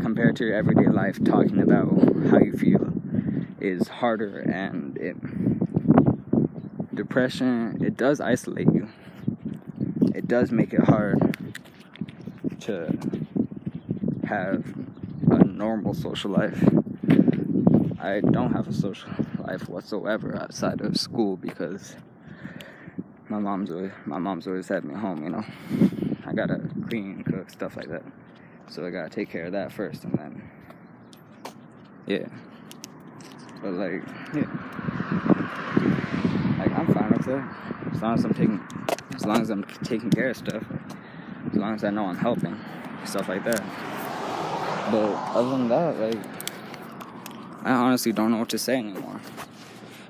Compared 0.00 0.36
to 0.36 0.44
your 0.44 0.54
everyday 0.54 0.88
life, 0.88 1.22
talking 1.24 1.60
about 1.60 1.88
how 2.30 2.38
you 2.38 2.52
feel 2.52 2.92
is 3.60 3.88
harder, 3.88 4.38
and 4.40 4.96
it 4.98 5.16
depression 6.94 7.78
it 7.82 7.96
does 7.96 8.20
isolate 8.20 8.72
you. 8.72 8.88
It 10.14 10.28
does 10.28 10.50
make 10.50 10.72
it 10.72 10.82
hard 10.82 11.20
to 12.60 12.96
have 14.24 14.64
a 15.30 15.44
normal 15.44 15.94
social 15.94 16.30
life. 16.30 16.62
I 18.00 18.20
don't 18.20 18.52
have 18.52 18.68
a 18.68 18.72
social 18.72 19.10
life 19.38 19.68
whatsoever 19.68 20.36
outside 20.36 20.80
of 20.80 20.96
school 20.96 21.36
because 21.36 21.96
my 23.28 23.38
mom's 23.38 23.70
always 23.70 23.92
my 24.06 24.18
mom's 24.18 24.46
always 24.46 24.68
had 24.68 24.84
me 24.84 24.94
home, 24.94 25.22
you 25.22 25.30
know. 25.30 25.44
I 26.26 26.32
gotta 26.32 26.68
cook, 27.24 27.48
stuff 27.50 27.76
like 27.76 27.88
that. 27.88 28.02
So 28.68 28.86
I 28.86 28.90
gotta 28.90 29.08
take 29.08 29.30
care 29.30 29.46
of 29.46 29.52
that 29.52 29.72
first, 29.72 30.04
and 30.04 30.12
then 30.12 30.42
yeah. 32.06 32.26
But 33.62 33.72
like 33.72 34.02
yeah, 34.34 34.48
like 36.58 36.72
I'm 36.72 36.86
fine 36.92 37.10
with 37.10 37.28
it 37.28 37.42
as 37.94 38.02
long 38.02 38.14
as 38.14 38.24
I'm 38.24 38.34
taking, 38.34 38.60
as 39.14 39.24
long 39.24 39.40
as 39.40 39.50
I'm 39.50 39.64
taking 39.84 40.10
care 40.10 40.30
of 40.30 40.36
stuff, 40.36 40.64
as 41.50 41.56
long 41.56 41.74
as 41.74 41.84
I 41.84 41.90
know 41.90 42.06
I'm 42.06 42.18
helping, 42.18 42.58
stuff 43.04 43.28
like 43.28 43.44
that. 43.44 43.62
But 44.90 45.14
other 45.34 45.50
than 45.50 45.68
that, 45.68 45.98
like 45.98 46.18
I 47.62 47.72
honestly 47.72 48.12
don't 48.12 48.30
know 48.30 48.38
what 48.38 48.50
to 48.50 48.58
say 48.58 48.76
anymore. 48.76 49.20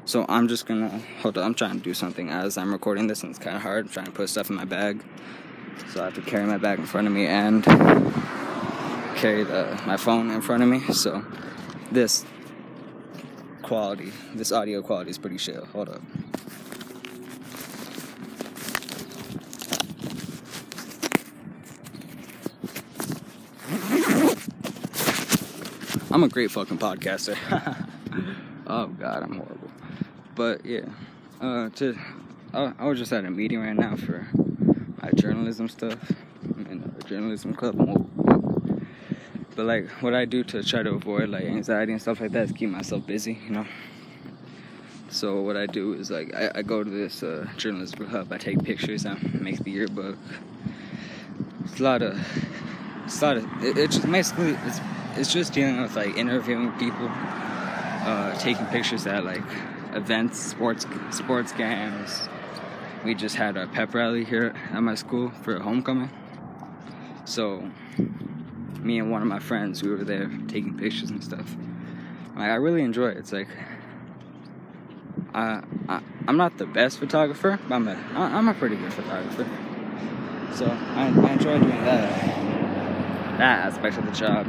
So 0.04 0.26
I'm 0.28 0.48
just 0.48 0.66
gonna 0.66 1.00
hold 1.20 1.38
on. 1.38 1.44
I'm 1.44 1.54
trying 1.54 1.78
to 1.78 1.84
do 1.84 1.94
something 1.94 2.28
as 2.28 2.58
I'm 2.58 2.72
recording 2.72 3.06
this, 3.06 3.22
and 3.22 3.30
it's 3.30 3.38
kind 3.38 3.54
of 3.54 3.62
hard. 3.62 3.86
I'm 3.86 3.92
trying 3.92 4.06
to 4.06 4.12
put 4.12 4.28
stuff 4.28 4.50
in 4.50 4.56
my 4.56 4.64
bag, 4.64 5.00
so 5.90 6.00
I 6.00 6.04
have 6.06 6.14
to 6.14 6.22
carry 6.22 6.44
my 6.46 6.58
bag 6.58 6.78
in 6.78 6.86
front 6.86 7.06
of 7.06 7.12
me 7.12 7.26
and 7.26 7.64
carry 9.16 9.44
the 9.44 9.80
my 9.86 9.96
phone 9.96 10.30
in 10.30 10.40
front 10.40 10.62
of 10.62 10.68
me. 10.68 10.80
So 10.92 11.24
this 11.90 12.24
quality, 13.62 14.12
this 14.34 14.52
audio 14.52 14.82
quality 14.82 15.10
is 15.10 15.18
pretty 15.18 15.38
shit. 15.38 15.56
Hold 15.56 15.88
up. 15.88 16.02
I'm 26.10 26.22
a 26.24 26.28
great 26.28 26.50
fucking 26.50 26.78
podcaster. 26.78 27.36
oh 28.66 28.86
god, 28.88 29.22
I'm 29.22 29.36
horrible. 29.36 29.70
But 30.34 30.66
yeah, 30.66 30.84
uh, 31.40 31.70
to 31.70 31.98
uh, 32.52 32.72
I 32.78 32.86
was 32.86 32.98
just 32.98 33.12
at 33.12 33.24
a 33.24 33.30
meeting 33.30 33.60
right 33.60 33.74
now 33.74 33.96
for 33.96 34.26
my 35.02 35.10
journalism 35.10 35.68
stuff. 35.68 35.98
I'm 36.56 36.94
a 36.98 37.08
journalism 37.08 37.54
club. 37.54 37.76
But 39.54 39.66
like, 39.66 39.88
what 40.00 40.14
I 40.14 40.24
do 40.24 40.44
to 40.44 40.62
try 40.62 40.82
to 40.82 40.90
avoid 40.90 41.28
like 41.28 41.44
anxiety 41.44 41.92
and 41.92 42.00
stuff 42.00 42.20
like 42.20 42.32
that 42.32 42.44
is 42.44 42.52
keep 42.52 42.70
myself 42.70 43.06
busy, 43.06 43.38
you 43.44 43.50
know. 43.50 43.66
So 45.10 45.42
what 45.42 45.58
I 45.58 45.66
do 45.66 45.92
is 45.92 46.10
like 46.10 46.34
I, 46.34 46.50
I 46.54 46.62
go 46.62 46.82
to 46.82 46.88
this 46.88 47.22
uh, 47.22 47.46
journalism 47.58 48.08
club. 48.08 48.32
I 48.32 48.38
take 48.38 48.62
pictures. 48.64 49.04
I 49.04 49.18
make 49.34 49.58
the 49.58 49.70
yearbook. 49.70 50.16
It's 51.64 51.80
a 51.80 51.82
lot 51.82 52.00
of 52.00 52.18
it's 53.04 53.20
a 53.20 53.26
lot 53.26 53.36
of 53.36 53.62
it, 53.62 53.76
it's 53.76 53.96
just 53.96 54.10
basically 54.10 54.56
it's 54.64 54.80
it's 55.16 55.32
just 55.32 55.52
dealing 55.52 55.82
with 55.82 55.94
like 55.96 56.16
interviewing 56.16 56.72
people, 56.78 57.10
uh, 57.10 58.38
taking 58.38 58.64
pictures 58.66 59.06
at 59.06 59.24
like 59.24 59.42
events, 59.92 60.40
sports 60.40 60.86
sports 61.10 61.52
games. 61.52 62.22
We 63.04 63.14
just 63.14 63.34
had 63.34 63.56
a 63.56 63.66
pep 63.66 63.94
rally 63.94 64.24
here 64.24 64.54
at 64.70 64.80
my 64.80 64.94
school 64.94 65.30
for 65.42 65.58
homecoming. 65.58 66.10
So 67.24 67.68
me 68.80 68.98
and 68.98 69.10
one 69.10 69.22
of 69.22 69.28
my 69.28 69.40
friends, 69.40 69.82
we 69.82 69.90
were 69.90 70.04
there 70.04 70.30
taking 70.46 70.76
pictures 70.78 71.10
and 71.10 71.22
stuff. 71.22 71.56
Like 72.36 72.50
I 72.50 72.54
really 72.54 72.82
enjoy 72.82 73.08
it. 73.08 73.16
It's 73.16 73.32
like 73.32 73.48
I, 75.34 75.62
I 75.88 76.00
I'm 76.28 76.36
not 76.36 76.58
the 76.58 76.66
best 76.66 76.98
photographer, 76.98 77.58
but 77.68 77.74
I'm 77.74 77.88
a 77.88 77.98
I'm 78.14 78.48
a 78.48 78.54
pretty 78.54 78.76
good 78.76 78.92
photographer. 78.92 79.48
So 80.54 80.66
I, 80.66 81.06
I 81.06 81.32
enjoy 81.32 81.58
doing 81.58 81.84
that 81.84 83.38
that 83.38 83.66
aspect 83.66 83.98
of 83.98 84.06
the 84.06 84.12
job, 84.12 84.46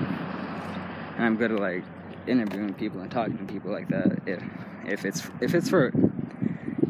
and 1.18 1.26
I'm 1.26 1.38
good 1.38 1.52
at 1.52 1.60
like 1.60 1.84
interviewing 2.28 2.74
people 2.74 3.02
and 3.02 3.10
talking 3.10 3.38
to 3.38 3.46
people 3.46 3.72
like 3.72 3.88
that. 3.90 4.22
If 4.28 4.44
if 4.86 5.06
it's 5.06 5.28
if 5.42 5.56
it's 5.56 5.70
for 5.70 5.92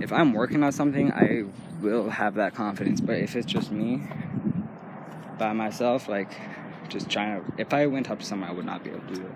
if 0.03 0.11
I'm 0.11 0.33
working 0.33 0.63
on 0.63 0.73
something, 0.73 1.13
I 1.13 1.45
will 1.81 2.09
have 2.09 2.35
that 2.35 2.53
confidence. 2.53 2.99
But 2.99 3.19
if 3.19 3.37
it's 3.37 3.45
just 3.45 3.71
me 3.71 4.03
by 5.39 5.53
myself, 5.53 6.09
like 6.09 6.35
just 6.89 7.09
trying 7.09 7.41
to, 7.41 7.53
if 7.57 7.73
I 7.73 7.87
went 7.87 8.11
up 8.11 8.19
to 8.19 8.25
someone, 8.25 8.49
I 8.49 8.53
would 8.53 8.65
not 8.65 8.83
be 8.83 8.89
able 8.89 9.07
to 9.07 9.15
do 9.15 9.21
it. 9.21 9.35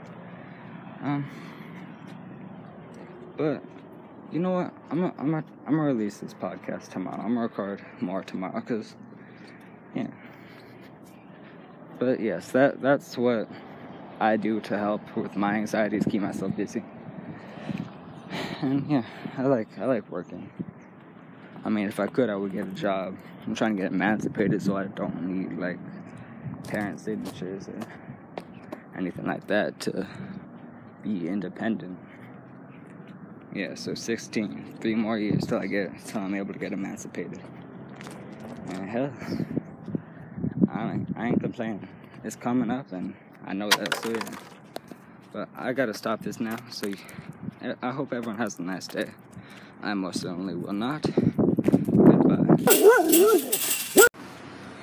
Um, 1.01 1.25
but 3.37 3.63
you 4.31 4.39
know 4.39 4.51
what? 4.51 4.73
I'm 4.91 5.05
a, 5.05 5.13
I'm 5.17 5.33
a, 5.33 5.43
I'm 5.65 5.75
gonna 5.77 5.83
release 5.83 6.17
this 6.17 6.33
podcast 6.33 6.89
tomorrow. 6.89 7.21
I'm 7.21 7.35
gonna 7.35 7.41
record 7.41 7.85
more 8.01 8.23
tomorrow 8.23 8.59
because, 8.59 8.93
yeah. 9.95 10.07
But 11.97 12.19
yes, 12.19 12.51
that 12.51 12.81
that's 12.81 13.17
what 13.17 13.49
I 14.19 14.35
do 14.35 14.59
to 14.61 14.77
help 14.77 15.15
with 15.15 15.37
my 15.37 15.53
anxieties, 15.53 16.03
keep 16.09 16.21
myself 16.21 16.57
busy. 16.57 16.83
And 18.61 18.87
yeah, 18.89 19.03
I 19.37 19.43
like 19.43 19.77
I 19.77 19.85
like 19.85 20.09
working. 20.09 20.49
I 21.63 21.69
mean, 21.69 21.87
if 21.87 21.99
I 21.99 22.07
could, 22.07 22.29
I 22.29 22.35
would 22.35 22.53
get 22.53 22.67
a 22.67 22.71
job. 22.71 23.15
I'm 23.45 23.55
trying 23.55 23.75
to 23.75 23.83
get 23.83 23.91
emancipated 23.91 24.61
so 24.61 24.77
I 24.77 24.85
don't 24.85 25.21
need 25.21 25.59
like 25.59 25.77
parent 26.67 26.99
signatures 26.99 27.67
or 27.67 27.79
anything 28.97 29.25
like 29.25 29.47
that 29.47 29.79
to 29.81 30.07
be 31.03 31.27
independent. 31.27 31.97
Yeah, 33.53 33.75
so 33.75 33.93
16, 33.93 34.77
three 34.81 34.95
more 34.95 35.17
years 35.17 35.45
till 35.45 35.59
I 35.59 35.67
get 35.67 35.91
till 36.05 36.21
I'm 36.21 36.35
able 36.35 36.53
to 36.53 36.59
get 36.59 36.73
emancipated. 36.73 37.41
And 38.69 38.89
hell, 38.89 39.11
I 40.69 40.91
ain't, 40.91 41.13
I 41.15 41.27
ain't 41.27 41.39
complaining. 41.39 41.87
It's 42.23 42.35
coming 42.35 42.69
up, 42.69 42.91
and 42.91 43.13
I 43.45 43.53
know 43.53 43.69
that's 43.69 44.05
yeah. 44.05 44.19
But 45.31 45.49
I 45.55 45.73
gotta 45.73 45.93
stop 45.93 46.21
this 46.21 46.39
now. 46.39 46.57
So 46.69 46.91
I 47.81 47.91
hope 47.91 48.13
everyone 48.13 48.37
has 48.37 48.59
a 48.59 48.61
nice 48.61 48.87
day. 48.87 49.11
I 49.81 49.93
most 49.93 50.21
certainly 50.21 50.55
will 50.55 50.71
not. 50.71 51.01
Goodbye. 51.35 52.55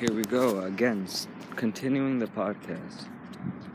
Here 0.01 0.13
we 0.13 0.23
go 0.23 0.61
again, 0.61 1.07
continuing 1.57 2.19
the 2.19 2.27
podcast. 2.27 3.07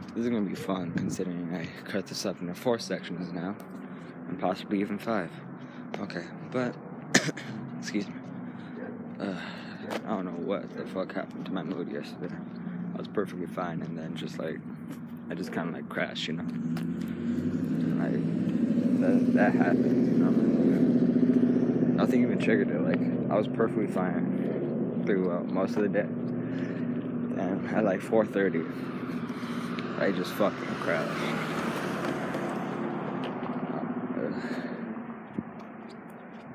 This 0.09 0.25
is 0.25 0.29
gonna 0.29 0.41
be 0.41 0.53
fun 0.53 0.91
considering 0.95 1.55
I 1.55 1.65
cut 1.89 2.05
this 2.05 2.23
up 2.25 2.39
into 2.39 2.53
four 2.53 2.77
sections 2.77 3.33
now, 3.33 3.55
and 4.27 4.39
possibly 4.39 4.79
even 4.81 4.99
five. 4.99 5.31
Okay, 5.99 6.25
but 6.51 6.75
excuse 7.79 8.07
me. 8.07 8.13
Uh, 9.19 9.41
I 10.05 10.09
don't 10.09 10.25
know 10.25 10.31
what 10.31 10.69
the 10.77 10.85
fuck 10.85 11.13
happened 11.13 11.45
to 11.47 11.51
my 11.51 11.63
mood 11.63 11.91
yesterday. 11.91 12.35
I 12.93 12.97
was 12.97 13.07
perfectly 13.07 13.47
fine, 13.47 13.81
and 13.81 13.97
then 13.97 14.15
just 14.15 14.37
like 14.37 14.59
I 15.31 15.33
just 15.33 15.51
kind 15.51 15.69
of 15.69 15.73
like 15.73 15.89
crashed, 15.89 16.27
you 16.27 16.33
know. 16.33 16.45
Like 18.03 18.58
that, 19.01 19.33
that 19.33 19.53
happened. 19.53 20.19
Nothing 21.97 22.21
even 22.23 22.39
triggered 22.39 22.69
it. 22.69 22.81
Like 22.81 23.01
I 23.29 23.35
was 23.37 23.47
perfectly 23.47 23.87
fine 23.87 25.03
throughout 25.05 25.47
most 25.47 25.75
of 25.75 25.83
the 25.83 25.89
day, 25.89 26.01
and 26.01 27.67
at 27.69 27.83
like 27.83 27.99
4:30, 27.99 28.65
I 30.01 30.11
just 30.11 30.31
fucking 30.33 30.75
crashed. 30.81 31.09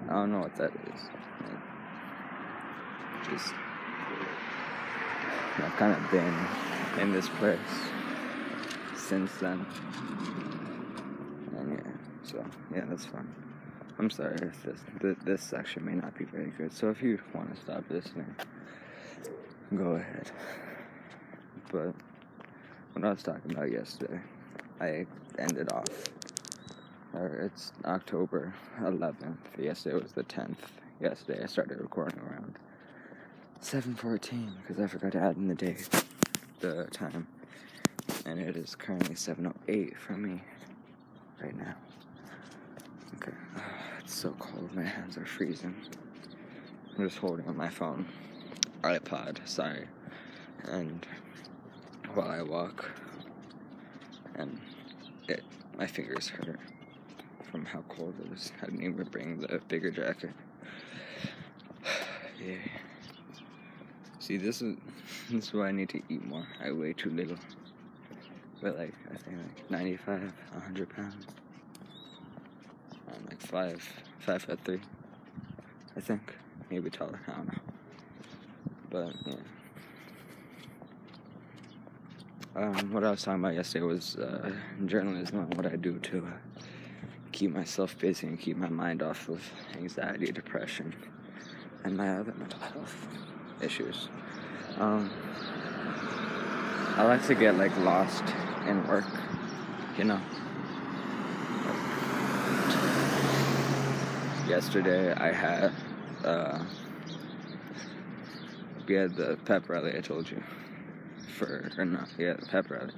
I 0.09 0.11
don't 0.19 0.31
know 0.33 0.41
what 0.41 0.55
that 0.57 0.71
is. 0.71 1.01
Just 3.29 3.55
I've 5.57 5.77
kind 5.77 5.93
of 5.93 6.11
been 6.11 6.35
in 7.01 7.13
this 7.13 7.29
place 7.29 7.59
since 8.97 9.33
then. 9.37 9.67
Yeah, 12.75 12.85
that's 12.89 13.05
fine. 13.07 13.33
I'm 13.99 14.11
sorry 14.11 14.35
if 14.43 14.63
this, 14.65 14.81
this 15.01 15.17
this 15.25 15.43
section 15.43 15.85
may 15.85 15.95
not 15.95 16.17
be 16.19 16.25
very 16.25 16.53
good. 16.59 16.73
So 16.73 16.91
if 16.91 17.03
you 17.03 17.21
want 17.33 17.55
to 17.55 17.61
stop 17.61 17.85
listening, 17.89 18.35
go 19.77 19.93
ahead. 19.93 20.31
But 21.71 21.95
what 22.93 23.05
I 23.05 23.11
was 23.11 23.23
talking 23.23 23.53
about 23.53 23.71
yesterday, 23.71 24.21
I 24.81 25.07
ended 25.39 25.73
off. 25.73 25.87
Or 27.13 27.27
it's 27.27 27.73
October 27.85 28.53
11th. 28.81 29.37
Yesterday 29.59 30.03
was 30.03 30.13
the 30.13 30.25
10th. 30.25 30.57
Yesterday 31.01 31.43
I 31.43 31.47
started 31.47 31.81
recording 31.81 32.19
around 32.21 32.59
7:14 33.63 34.53
because 34.63 34.83
I 34.83 34.87
forgot 34.89 35.13
to 35.13 35.21
add 35.21 35.37
in 35.37 35.49
the 35.49 35.55
day, 35.55 35.77
the 36.61 36.87
time, 36.91 37.27
and 38.27 38.41
it 38.41 38.57
is 38.57 38.75
currently 38.75 39.15
7:08 39.15 39.97
for 39.97 40.15
me 40.15 40.43
right 41.41 41.57
now. 41.57 41.75
Okay, 43.15 43.33
it's 44.01 44.15
so 44.15 44.31
cold. 44.39 44.75
My 44.75 44.83
hands 44.83 45.17
are 45.17 45.27
freezing. 45.27 45.75
I'm 46.97 47.09
just 47.09 47.19
holding 47.19 47.47
on 47.47 47.57
my 47.57 47.69
phone, 47.69 48.07
iPod. 48.83 49.47
Sorry, 49.47 49.87
and 50.65 51.07
while 52.15 52.31
I 52.31 52.43
walk, 52.43 52.91
and 54.35 54.61
it 55.29 55.45
my 55.79 55.87
fingers 55.87 56.29
hurt 56.29 56.59
from 57.51 57.65
how 57.65 57.83
cold 57.89 58.15
it 58.25 58.33
is. 58.33 58.53
I 58.63 58.67
didn't 58.67 58.83
even 58.83 59.05
bring 59.05 59.41
the 59.41 59.61
bigger 59.69 59.91
jacket. 59.91 60.33
yeah. 62.45 62.57
See, 64.19 64.39
this 64.39 64.61
is 64.61 64.77
this 65.31 65.49
is 65.49 65.53
why 65.53 65.69
I 65.69 65.73
need 65.73 65.91
to 65.91 66.03
eat 66.09 66.25
more. 66.25 66.47
I 66.65 66.73
weigh 66.73 66.95
too 66.95 67.11
little. 67.11 67.39
But 68.61 68.79
like, 68.79 68.95
I 69.13 69.17
think 69.19 69.37
like 69.37 69.71
95, 69.71 70.33
100 70.53 70.89
pounds. 70.89 71.27
Five, 73.45 73.89
five 74.19 74.43
foot 74.43 74.59
three. 74.65 74.81
I 75.97 76.01
think 76.01 76.35
maybe 76.71 76.91
taller. 76.91 77.21
I 77.29 77.33
don't 77.33 77.47
know. 77.47 77.61
But 78.91 79.15
yeah. 79.27 79.35
Um, 82.57 82.93
what 82.93 83.05
I 83.05 83.11
was 83.11 83.23
talking 83.23 83.41
about 83.41 83.55
yesterday 83.55 83.85
was 83.85 84.17
uh, 84.17 84.53
journalism 84.87 85.41
and 85.41 85.55
what 85.55 85.67
I 85.67 85.77
do 85.77 85.99
to 85.99 86.19
uh, 86.19 86.63
keep 87.33 87.53
myself 87.53 87.99
busy 87.99 88.29
and 88.29 88.41
keep 88.41 88.57
my 88.57 88.69
mind 88.69 89.03
off 89.03 89.29
of 89.29 89.43
anxiety, 89.77 90.31
depression, 90.31 90.95
and 91.85 91.97
my 91.97 92.17
other 92.17 92.33
mental 92.39 92.61
health 92.61 93.07
issues. 93.61 94.09
Um, 94.79 95.11
I 96.97 97.03
like 97.03 97.27
to 97.27 97.35
get 97.35 97.57
like 97.57 97.77
lost 97.79 98.25
in 98.67 98.87
work, 98.87 99.05
you 99.99 100.05
know. 100.05 100.21
Yesterday 104.49 105.13
I 105.15 105.33
had 105.33 105.73
uh, 106.23 106.63
we 108.87 108.95
had 108.95 109.17
the 109.17 109.39
pep 109.47 109.71
rally 109.71 109.97
I 109.97 110.01
told 110.01 110.31
you 110.31 110.43
for 111.39 111.73
or 111.79 111.85
not 111.87 112.09
yeah 112.19 112.35
the 112.35 112.47
pep 112.47 112.71
rally 112.71 112.93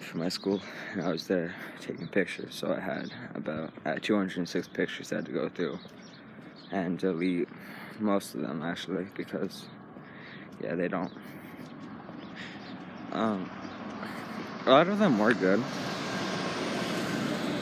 for 0.00 0.18
my 0.18 0.28
school. 0.28 0.60
And 0.92 1.02
I 1.02 1.10
was 1.10 1.28
there 1.28 1.54
taking 1.80 2.08
pictures 2.08 2.56
so 2.56 2.74
I 2.74 2.80
had 2.80 3.12
about 3.36 3.72
I 3.84 3.90
had 3.90 4.02
206 4.02 4.68
pictures 4.68 5.12
I 5.12 5.16
had 5.16 5.26
to 5.26 5.32
go 5.32 5.48
through 5.48 5.78
and 6.72 6.98
delete 6.98 7.48
most 8.00 8.34
of 8.34 8.40
them 8.40 8.62
actually 8.62 9.06
because 9.16 9.66
yeah 10.60 10.74
they 10.74 10.88
don't 10.88 11.12
um 13.12 13.48
a 14.66 14.70
lot 14.70 14.88
of 14.88 14.98
them 14.98 15.18
were 15.20 15.34
good 15.34 15.62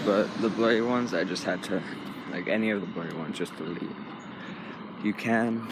but 0.07 0.27
the 0.41 0.49
blurry 0.49 0.81
ones 0.81 1.13
I 1.13 1.25
just 1.25 1.45
had 1.45 1.63
to 1.65 1.83
like 2.31 2.49
any 2.49 2.71
of 2.71 2.81
the 2.81 2.87
blurry 2.89 3.13
ones 3.15 3.37
just 3.39 3.57
delete 3.57 3.83
you 5.03 5.13
can 5.13 5.67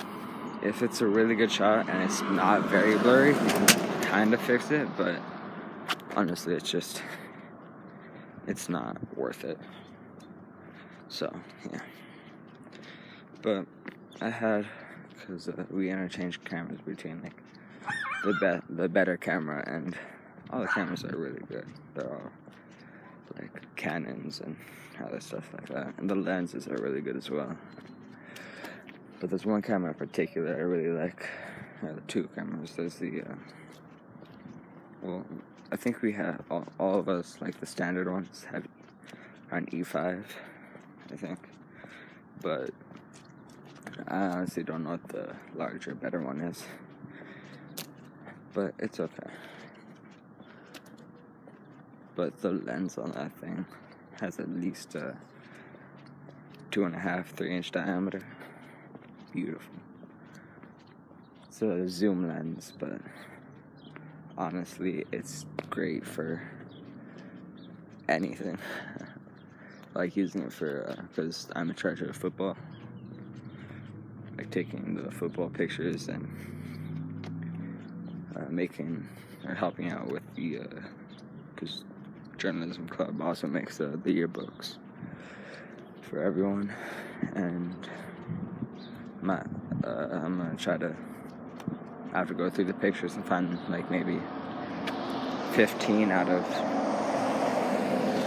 if 0.63 0.83
it's 0.83 1.01
a 1.01 1.07
really 1.07 1.35
good 1.35 1.51
shot 1.51 1.89
and 1.89 2.03
it's 2.03 2.21
not 2.23 2.69
very 2.69 2.99
blurry 2.99 3.31
you 3.31 3.35
can 3.35 4.03
kind 4.03 4.35
of 4.35 4.41
fix 4.43 4.71
it 4.71 4.89
but 4.97 5.21
honestly 6.17 6.55
it's 6.55 6.71
just 6.71 7.03
it's 8.49 8.69
not 8.69 8.97
worth 9.17 9.45
it. 9.45 9.59
So 11.09 11.33
yeah. 11.71 11.81
But 13.43 13.67
I 14.21 14.31
had 14.31 14.67
because 15.11 15.49
uh, 15.49 15.65
we 15.71 15.91
interchanged 15.91 16.45
cameras 16.45 16.81
between 16.81 17.23
like 17.23 17.35
the 18.25 18.33
be- 18.41 18.75
the 18.75 18.89
better 18.89 19.17
camera 19.17 19.63
and 19.67 19.95
all 20.51 20.63
the 20.63 20.67
cameras 20.67 21.05
are 21.05 21.17
really 21.17 21.43
good. 21.49 21.67
They're 21.95 22.11
all 22.11 22.33
like 23.41 23.77
Canons 23.77 24.41
and 24.41 24.57
other 25.05 25.21
stuff 25.21 25.49
like 25.53 25.69
that, 25.69 25.95
and 25.99 26.09
the 26.11 26.15
lenses 26.15 26.67
are 26.69 26.77
really 26.77 27.01
good 27.01 27.17
as 27.17 27.31
well. 27.31 27.57
But 29.21 29.31
there's 29.31 29.47
one 29.47 29.63
camera 29.63 29.91
in 29.91 29.95
particular 29.95 30.55
I 30.55 30.61
really 30.61 30.91
like. 30.91 31.29
Uh, 31.83 31.93
the 31.93 32.01
two 32.03 32.29
cameras. 32.35 32.73
There's 32.73 32.97
the 32.97 33.23
uh, 33.23 33.35
well, 35.03 35.25
I 35.71 35.77
think 35.77 36.03
we 36.03 36.13
have 36.13 36.43
all, 36.51 36.67
all 36.79 36.99
of 36.99 37.09
us 37.09 37.39
like 37.41 37.61
the 37.61 37.67
standard 37.67 38.11
ones 38.11 38.47
have 38.51 38.67
an 39.51 39.67
E5, 39.67 40.25
I 41.13 41.17
think, 41.17 41.39
but 42.43 42.71
I 44.09 44.17
honestly 44.17 44.63
don't 44.63 44.85
know 44.85 44.91
what 44.91 45.09
the 45.09 45.35
larger, 45.55 45.95
better 45.95 46.21
one 46.21 46.41
is. 46.41 46.65
but 48.55 48.75
it's 48.79 48.99
okay. 49.01 49.31
But 52.19 52.43
the 52.43 52.51
lens 52.51 52.99
on 52.99 53.13
that 53.13 53.31
thing 53.39 53.65
has 54.21 54.41
at 54.41 54.51
least 54.51 54.97
a 54.97 55.17
two 56.73 56.83
and 56.83 56.93
a 56.93 56.99
half, 56.99 57.31
three 57.31 57.55
inch 57.55 57.71
diameter. 57.71 58.23
Beautiful. 59.33 59.77
It's 61.47 61.63
a 61.63 61.89
zoom 61.89 62.27
lens, 62.27 62.73
but 62.77 63.01
honestly, 64.37 65.05
it's 65.13 65.47
great 65.71 66.05
for 66.05 66.43
anything. 68.09 68.59
like 69.95 70.17
using 70.17 70.43
it 70.43 70.53
for 70.53 70.97
because 71.09 71.47
uh, 71.51 71.61
I'm 71.61 71.71
a 71.71 71.75
treasure 71.75 72.07
of 72.07 72.17
football. 72.17 72.57
Like 74.37 74.51
taking 74.51 75.01
the 75.01 75.09
football 75.13 75.51
pictures 75.51 76.09
and 76.09 76.27
uh, 78.35 78.47
making 78.49 79.07
or 79.47 79.55
helping 79.55 79.93
out 79.93 80.09
with 80.09 80.25
the 80.35 80.63
because 81.55 81.85
uh, 81.89 81.98
journalism 82.39 82.89
club 82.89 83.21
also 83.21 83.47
makes 83.47 83.81
uh, 83.81 83.97
the 84.05 84.15
yearbooks 84.15 84.77
for 86.03 86.23
everyone, 86.23 86.73
and 87.35 87.77
my, 89.21 89.43
uh, 89.85 90.09
I'm 90.13 90.39
gonna 90.39 90.55
try 90.57 90.79
to 90.79 90.95
have 92.13 92.29
to 92.29 92.35
go 92.35 92.49
through 92.49 92.67
the 92.67 92.75
pictures 92.75 93.15
and 93.15 93.25
find 93.27 93.59
like 93.69 93.91
maybe 93.91 94.21
15 95.53 96.11
out 96.11 96.29
of 96.29 96.43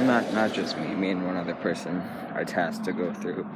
not 0.05 0.33
not 0.33 0.53
just 0.53 0.77
me, 0.77 0.93
me 0.93 1.11
and 1.11 1.25
one 1.25 1.37
other 1.37 1.55
person 1.55 1.97
are 2.33 2.45
tasked 2.45 2.85
to 2.85 2.91
go 2.91 3.13
through 3.13 3.47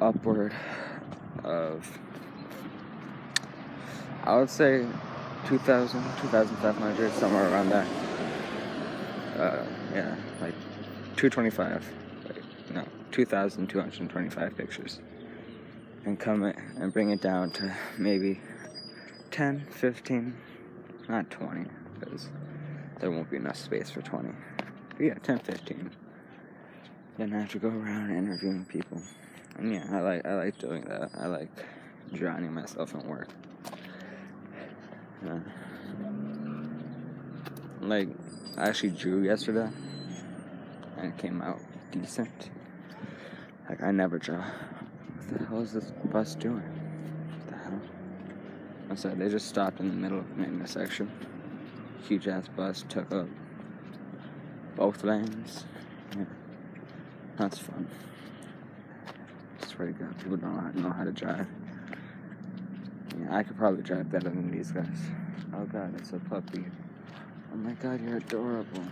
upward 0.00 0.54
of 1.44 1.98
I 4.24 4.36
would 4.36 4.50
say 4.50 4.86
2,000, 5.46 6.02
2,500, 6.20 7.12
somewhere 7.12 7.50
around 7.50 7.70
that. 7.70 8.07
Uh, 9.38 9.64
yeah, 9.94 10.16
like 10.40 10.54
225, 11.14 11.86
no, 12.74 12.84
2,225 13.12 14.56
pictures. 14.56 14.98
And 16.04 16.18
come 16.18 16.42
and 16.42 16.92
bring 16.92 17.10
it 17.10 17.20
down 17.20 17.52
to 17.52 17.72
maybe 17.96 18.40
10, 19.30 19.64
15, 19.70 20.36
not 21.08 21.30
20, 21.30 21.70
because 22.00 22.30
there 22.98 23.12
won't 23.12 23.30
be 23.30 23.36
enough 23.36 23.56
space 23.56 23.90
for 23.90 24.02
20. 24.02 24.30
But 24.96 25.00
yeah, 25.00 25.14
10, 25.14 25.38
15. 25.38 25.90
Then 27.18 27.32
I 27.32 27.40
have 27.40 27.50
to 27.52 27.58
go 27.60 27.68
around 27.68 28.10
interviewing 28.10 28.64
people. 28.64 29.00
And 29.56 29.72
yeah, 29.72 29.86
I 29.90 30.00
like 30.00 30.26
I 30.26 30.34
like 30.34 30.58
doing 30.58 30.84
that. 30.84 31.10
I 31.16 31.26
like 31.26 31.50
drowning 32.12 32.52
myself 32.52 32.94
in 32.94 33.06
work. 33.08 33.28
Uh, 35.28 35.38
like 37.88 38.08
I 38.56 38.68
actually 38.68 38.90
drew 38.90 39.22
yesterday 39.22 39.68
and 40.96 41.12
it 41.12 41.18
came 41.18 41.40
out 41.40 41.60
decent. 41.90 42.50
Like 43.68 43.82
I 43.82 43.90
never 43.90 44.18
draw. 44.18 44.42
What 44.42 45.38
the 45.38 45.46
hell 45.46 45.60
is 45.60 45.72
this 45.72 45.92
bus 46.04 46.34
doing? 46.34 46.56
What 46.56 47.48
the 47.48 47.56
hell? 47.56 47.80
I 48.90 48.94
said 48.94 49.18
they 49.18 49.28
just 49.28 49.48
stopped 49.48 49.80
in 49.80 49.88
the 49.88 49.94
middle 49.94 50.18
of 50.18 50.30
an 50.38 50.44
intersection. 50.44 51.10
Huge 52.06 52.28
ass 52.28 52.48
bus 52.48 52.84
took 52.88 53.12
up 53.12 53.28
both 54.76 55.02
lanes. 55.04 55.64
Yeah. 56.16 56.24
That's 57.36 57.58
fun. 57.58 57.88
I 59.62 59.66
swear 59.66 59.88
to 59.88 59.92
God, 59.94 60.18
people 60.18 60.36
don't 60.36 60.76
know 60.76 60.90
how 60.90 61.04
to 61.04 61.12
drive. 61.12 61.46
Yeah, 63.20 63.36
I 63.36 63.42
could 63.42 63.56
probably 63.56 63.82
drive 63.82 64.10
better 64.10 64.28
than 64.28 64.50
these 64.50 64.70
guys. 64.70 64.98
Oh 65.54 65.64
God, 65.64 65.94
it's 65.98 66.12
a 66.12 66.18
puppy. 66.18 66.64
Oh 67.58 67.60
my 67.60 67.72
God, 67.72 68.00
you're 68.00 68.18
adorable. 68.18 68.84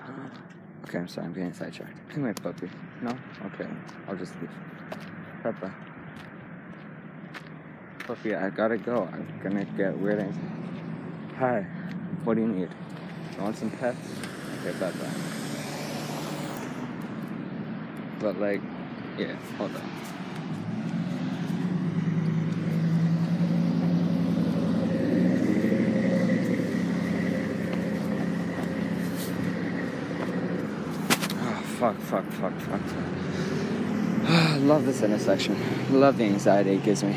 okay, 0.84 0.98
I'm 0.98 1.06
sorry, 1.06 1.26
I'm 1.26 1.34
getting 1.34 1.52
sidetracked. 1.52 2.08
Come 2.08 2.24
here, 2.24 2.32
puppy. 2.32 2.70
No? 3.02 3.10
Okay, 3.44 3.68
I'll 4.08 4.16
just 4.16 4.32
leave. 4.40 4.48
Peppa. 5.42 5.74
Puppy, 8.06 8.34
I 8.34 8.48
gotta 8.48 8.78
go. 8.78 9.06
I'm 9.12 9.38
gonna 9.42 9.66
get 9.76 9.98
weird. 9.98 10.34
Hi. 11.36 11.66
What 12.24 12.36
do 12.36 12.40
you 12.40 12.48
need? 12.48 12.70
You 13.36 13.42
want 13.42 13.58
some 13.58 13.70
pets? 13.70 13.98
Okay, 14.60 14.72
bye 14.78 14.90
bye. 14.90 15.10
But 18.18 18.40
like, 18.40 18.62
yeah, 19.18 19.36
hold 19.58 19.76
on. 19.76 20.13
Fuck, 31.84 32.00
fuck, 32.00 32.24
fuck, 32.30 32.58
fuck. 32.60 32.80
I 34.26 34.56
love 34.62 34.86
this 34.86 35.02
intersection. 35.02 35.54
Love 35.90 36.16
the 36.16 36.24
anxiety 36.24 36.76
it 36.76 36.82
gives 36.82 37.04
me. 37.04 37.14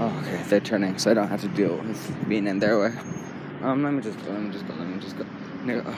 Oh, 0.00 0.20
okay, 0.20 0.42
they're 0.48 0.58
turning, 0.58 0.98
so 0.98 1.12
I 1.12 1.14
don't 1.14 1.28
have 1.28 1.42
to 1.42 1.48
deal 1.48 1.76
with 1.76 2.28
being 2.28 2.48
in 2.48 2.58
their 2.58 2.80
way. 2.80 2.92
Um, 3.62 3.84
let 3.84 3.92
me 3.92 4.02
just 4.02 4.18
go, 4.24 4.32
let 4.32 4.42
me 4.42 4.50
just 4.50 4.66
go, 4.66 4.74
let 4.74 4.88
me 4.88 4.98
just 4.98 5.16
go. 5.16 5.24
Oh. 5.86 5.96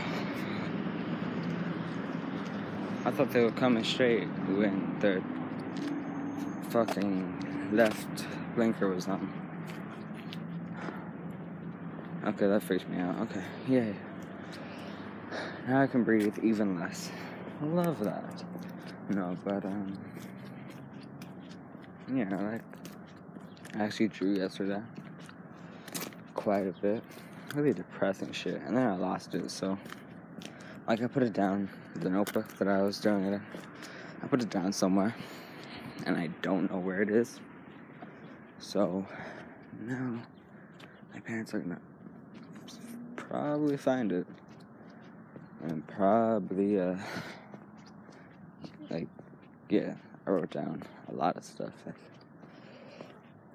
I 3.06 3.10
thought 3.12 3.30
they 3.30 3.40
were 3.40 3.50
coming 3.52 3.82
straight 3.82 4.26
when 4.26 4.98
their 5.00 5.22
fucking 6.68 7.70
left 7.72 8.26
blinker 8.56 8.90
was 8.90 9.08
on. 9.08 9.32
Okay, 12.26 12.46
that 12.46 12.62
freaks 12.62 12.86
me 12.88 12.98
out. 12.98 13.18
Okay, 13.20 13.42
yay. 13.66 13.94
Now 15.66 15.80
I 15.80 15.86
can 15.86 16.04
breathe 16.04 16.38
even 16.42 16.78
less. 16.78 17.10
I 17.60 17.64
love 17.64 17.98
that. 18.04 18.44
No, 19.08 19.36
but, 19.44 19.64
um, 19.64 19.98
yeah, 22.12 22.28
like, 22.28 22.62
I 23.74 23.84
actually 23.84 24.08
drew 24.08 24.34
yesterday 24.34 24.82
quite 26.34 26.66
a 26.66 26.74
bit. 26.82 27.02
Really 27.54 27.72
depressing 27.72 28.32
shit. 28.32 28.60
And 28.66 28.76
then 28.76 28.86
I 28.86 28.96
lost 28.96 29.34
it, 29.34 29.50
so, 29.50 29.78
like, 30.86 31.02
I 31.02 31.06
put 31.06 31.22
it 31.22 31.32
down, 31.32 31.70
the 31.94 32.10
notebook 32.10 32.46
that 32.58 32.68
I 32.68 32.82
was 32.82 33.00
doing 33.00 33.24
it 33.24 33.32
in. 33.32 33.42
I 34.22 34.26
put 34.26 34.42
it 34.42 34.50
down 34.50 34.72
somewhere, 34.72 35.14
and 36.04 36.16
I 36.16 36.28
don't 36.42 36.70
know 36.70 36.78
where 36.78 37.00
it 37.00 37.08
is. 37.08 37.40
So, 38.58 39.06
now, 39.80 40.20
my 41.14 41.20
parents 41.20 41.54
are 41.54 41.60
gonna 41.60 41.80
probably 43.16 43.76
find 43.76 44.12
it. 44.12 44.26
And 45.62 45.86
probably, 45.86 46.78
uh, 46.78 46.96
like, 48.96 49.08
yeah, 49.68 49.94
I 50.26 50.30
wrote 50.30 50.50
down 50.50 50.82
a 51.08 51.14
lot 51.14 51.36
of 51.36 51.44
stuff, 51.44 51.72
like, 51.84 51.94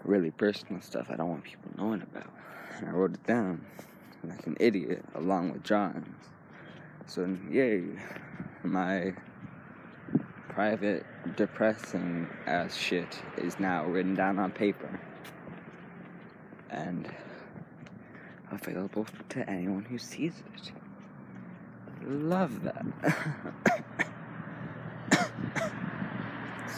really 0.04 0.32
personal 0.32 0.82
stuff 0.82 1.08
I 1.10 1.16
don't 1.16 1.30
want 1.30 1.44
people 1.44 1.72
knowing 1.78 2.02
about. 2.02 2.32
And 2.78 2.90
I 2.90 2.92
wrote 2.92 3.14
it 3.14 3.26
down 3.26 3.66
like 4.24 4.46
an 4.46 4.56
idiot 4.60 5.04
along 5.16 5.52
with 5.52 5.64
drawings. 5.64 6.26
So, 7.08 7.36
yay, 7.50 7.84
my 8.64 9.14
private, 10.50 11.06
depressing 11.36 12.28
ass 12.46 12.76
shit 12.76 13.20
is 13.38 13.60
now 13.60 13.86
written 13.86 14.14
down 14.14 14.38
on 14.38 14.52
paper 14.52 15.00
and 16.70 17.10
available 18.52 19.08
to 19.30 19.50
anyone 19.50 19.86
who 19.86 19.98
sees 19.98 20.44
it. 20.54 20.72
Love 22.06 22.64
that. 22.64 24.06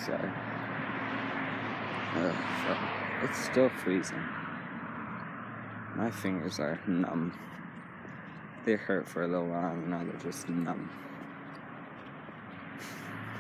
Sorry. 0.06 0.32
Uh, 2.16 2.34
it's 3.24 3.38
still 3.46 3.70
freezing. 3.70 4.24
My 5.96 6.12
fingers 6.12 6.60
are 6.60 6.80
numb. 6.88 7.38
They 8.66 8.74
hurt 8.74 9.08
for 9.08 9.24
a 9.24 9.28
little 9.28 9.48
while 9.48 9.72
and 9.72 9.90
now 9.90 10.04
they're 10.04 10.32
just 10.32 10.50
numb. 10.50 10.90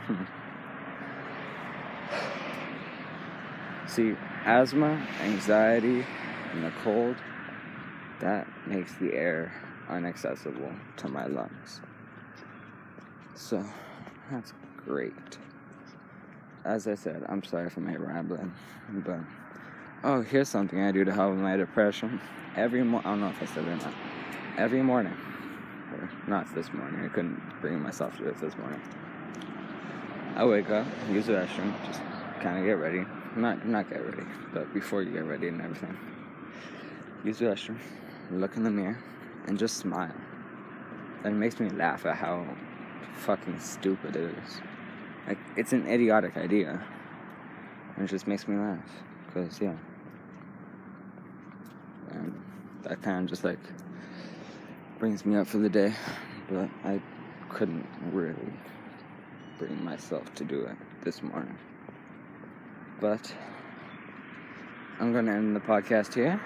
See, 3.88 4.16
asthma, 4.46 5.08
anxiety, 5.22 6.06
and 6.52 6.64
the 6.64 6.72
cold, 6.84 7.16
that 8.22 8.48
makes 8.66 8.94
the 8.96 9.14
air 9.14 9.54
inaccessible 9.90 10.72
to 10.98 11.08
my 11.10 11.28
lungs. 11.28 11.82
So, 13.36 13.64
that's 14.32 14.54
great. 14.86 15.38
As 16.66 16.88
I 16.88 16.96
said, 16.96 17.26
I'm 17.28 17.44
sorry 17.44 17.70
for 17.70 17.82
my 17.82 17.96
rambling, 17.96 18.54
but 19.06 19.20
oh, 20.04 20.22
here's 20.22 20.50
something 20.50 20.82
I 20.82 20.92
do 20.92 21.04
to 21.04 21.12
help 21.12 21.32
with 21.32 21.42
my 21.42 21.58
depression. 21.58 22.22
Every 22.56 22.84
morning, 22.84 23.08
I 23.08 23.12
don't 23.12 23.22
know 23.22 23.30
if 23.30 23.42
I 23.42 23.46
said 23.46 23.66
it 23.66 23.70
or 23.70 23.76
not. 23.76 23.94
Every 24.58 24.82
morning, 24.82 25.18
or 25.92 26.10
not 26.28 26.54
this 26.56 26.72
morning, 26.74 27.04
I 27.04 27.08
couldn't 27.10 27.42
bring 27.62 27.82
myself 27.82 28.18
to 28.18 28.24
do 28.24 28.30
it 28.30 28.38
this 28.38 28.56
morning. 28.58 28.82
I 30.36 30.46
wake 30.46 30.70
up, 30.70 30.88
use 31.10 31.28
the 31.28 31.34
restroom, 31.34 31.74
just 31.86 32.02
kind 32.42 32.60
of 32.60 32.66
get 32.66 32.74
ready. 32.74 33.06
Not 33.36 33.66
not 33.68 33.90
get 33.90 34.06
ready, 34.06 34.24
but 34.54 34.74
before 34.74 35.02
you 35.02 35.12
get 35.12 35.26
ready 35.26 35.48
and 35.48 35.62
everything. 35.62 35.98
use 37.24 37.40
the 37.40 37.46
restroom, 37.46 37.78
look 38.32 38.56
in 38.56 38.64
the 38.64 38.72
mirror, 38.72 38.98
and 39.48 39.58
just 39.58 39.78
smile. 39.78 40.14
And 41.24 41.36
it 41.36 41.38
makes 41.38 41.60
me 41.60 41.70
laugh 41.70 42.06
at 42.06 42.16
how 42.16 42.46
fucking 43.18 43.60
stupid 43.60 44.16
it 44.16 44.36
is. 44.38 44.62
Like, 45.28 45.38
it's 45.56 45.74
an 45.74 45.88
idiotic 45.88 46.38
idea. 46.38 46.84
And 47.96 48.06
it 48.06 48.10
just 48.10 48.28
makes 48.28 48.48
me 48.48 48.56
laugh. 48.58 48.90
Because, 49.28 49.60
yeah. 49.62 49.76
And 52.12 52.42
that 52.84 53.02
kind 53.02 53.24
of 53.24 53.30
just, 53.30 53.44
like, 53.44 53.60
brings 55.00 55.26
me 55.26 55.38
up 55.38 55.48
for 55.48 55.58
the 55.58 55.70
day. 55.70 55.94
But 56.50 56.70
I 56.84 57.02
couldn't 57.50 57.88
really 58.12 58.54
bring 59.58 59.84
myself 59.84 60.34
to 60.36 60.44
do 60.44 60.62
it 60.62 60.76
this 61.04 61.24
morning. 61.24 61.58
But 63.00 63.34
I'm 65.00 65.14
going 65.14 65.26
to 65.26 65.32
end 65.32 65.56
the 65.56 65.60
podcast 65.60 66.14
here. 66.14 66.40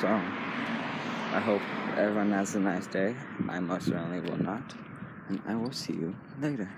So 0.00 0.06
I 0.06 1.40
hope 1.40 1.62
everyone 1.96 2.30
has 2.32 2.54
a 2.54 2.60
nice 2.60 2.86
day. 2.86 3.14
I 3.48 3.60
most 3.60 3.86
certainly 3.86 4.20
will 4.20 4.42
not. 4.42 4.74
And 5.28 5.40
I 5.46 5.54
will 5.56 5.72
see 5.72 5.92
you 5.92 6.14
later. 6.40 6.68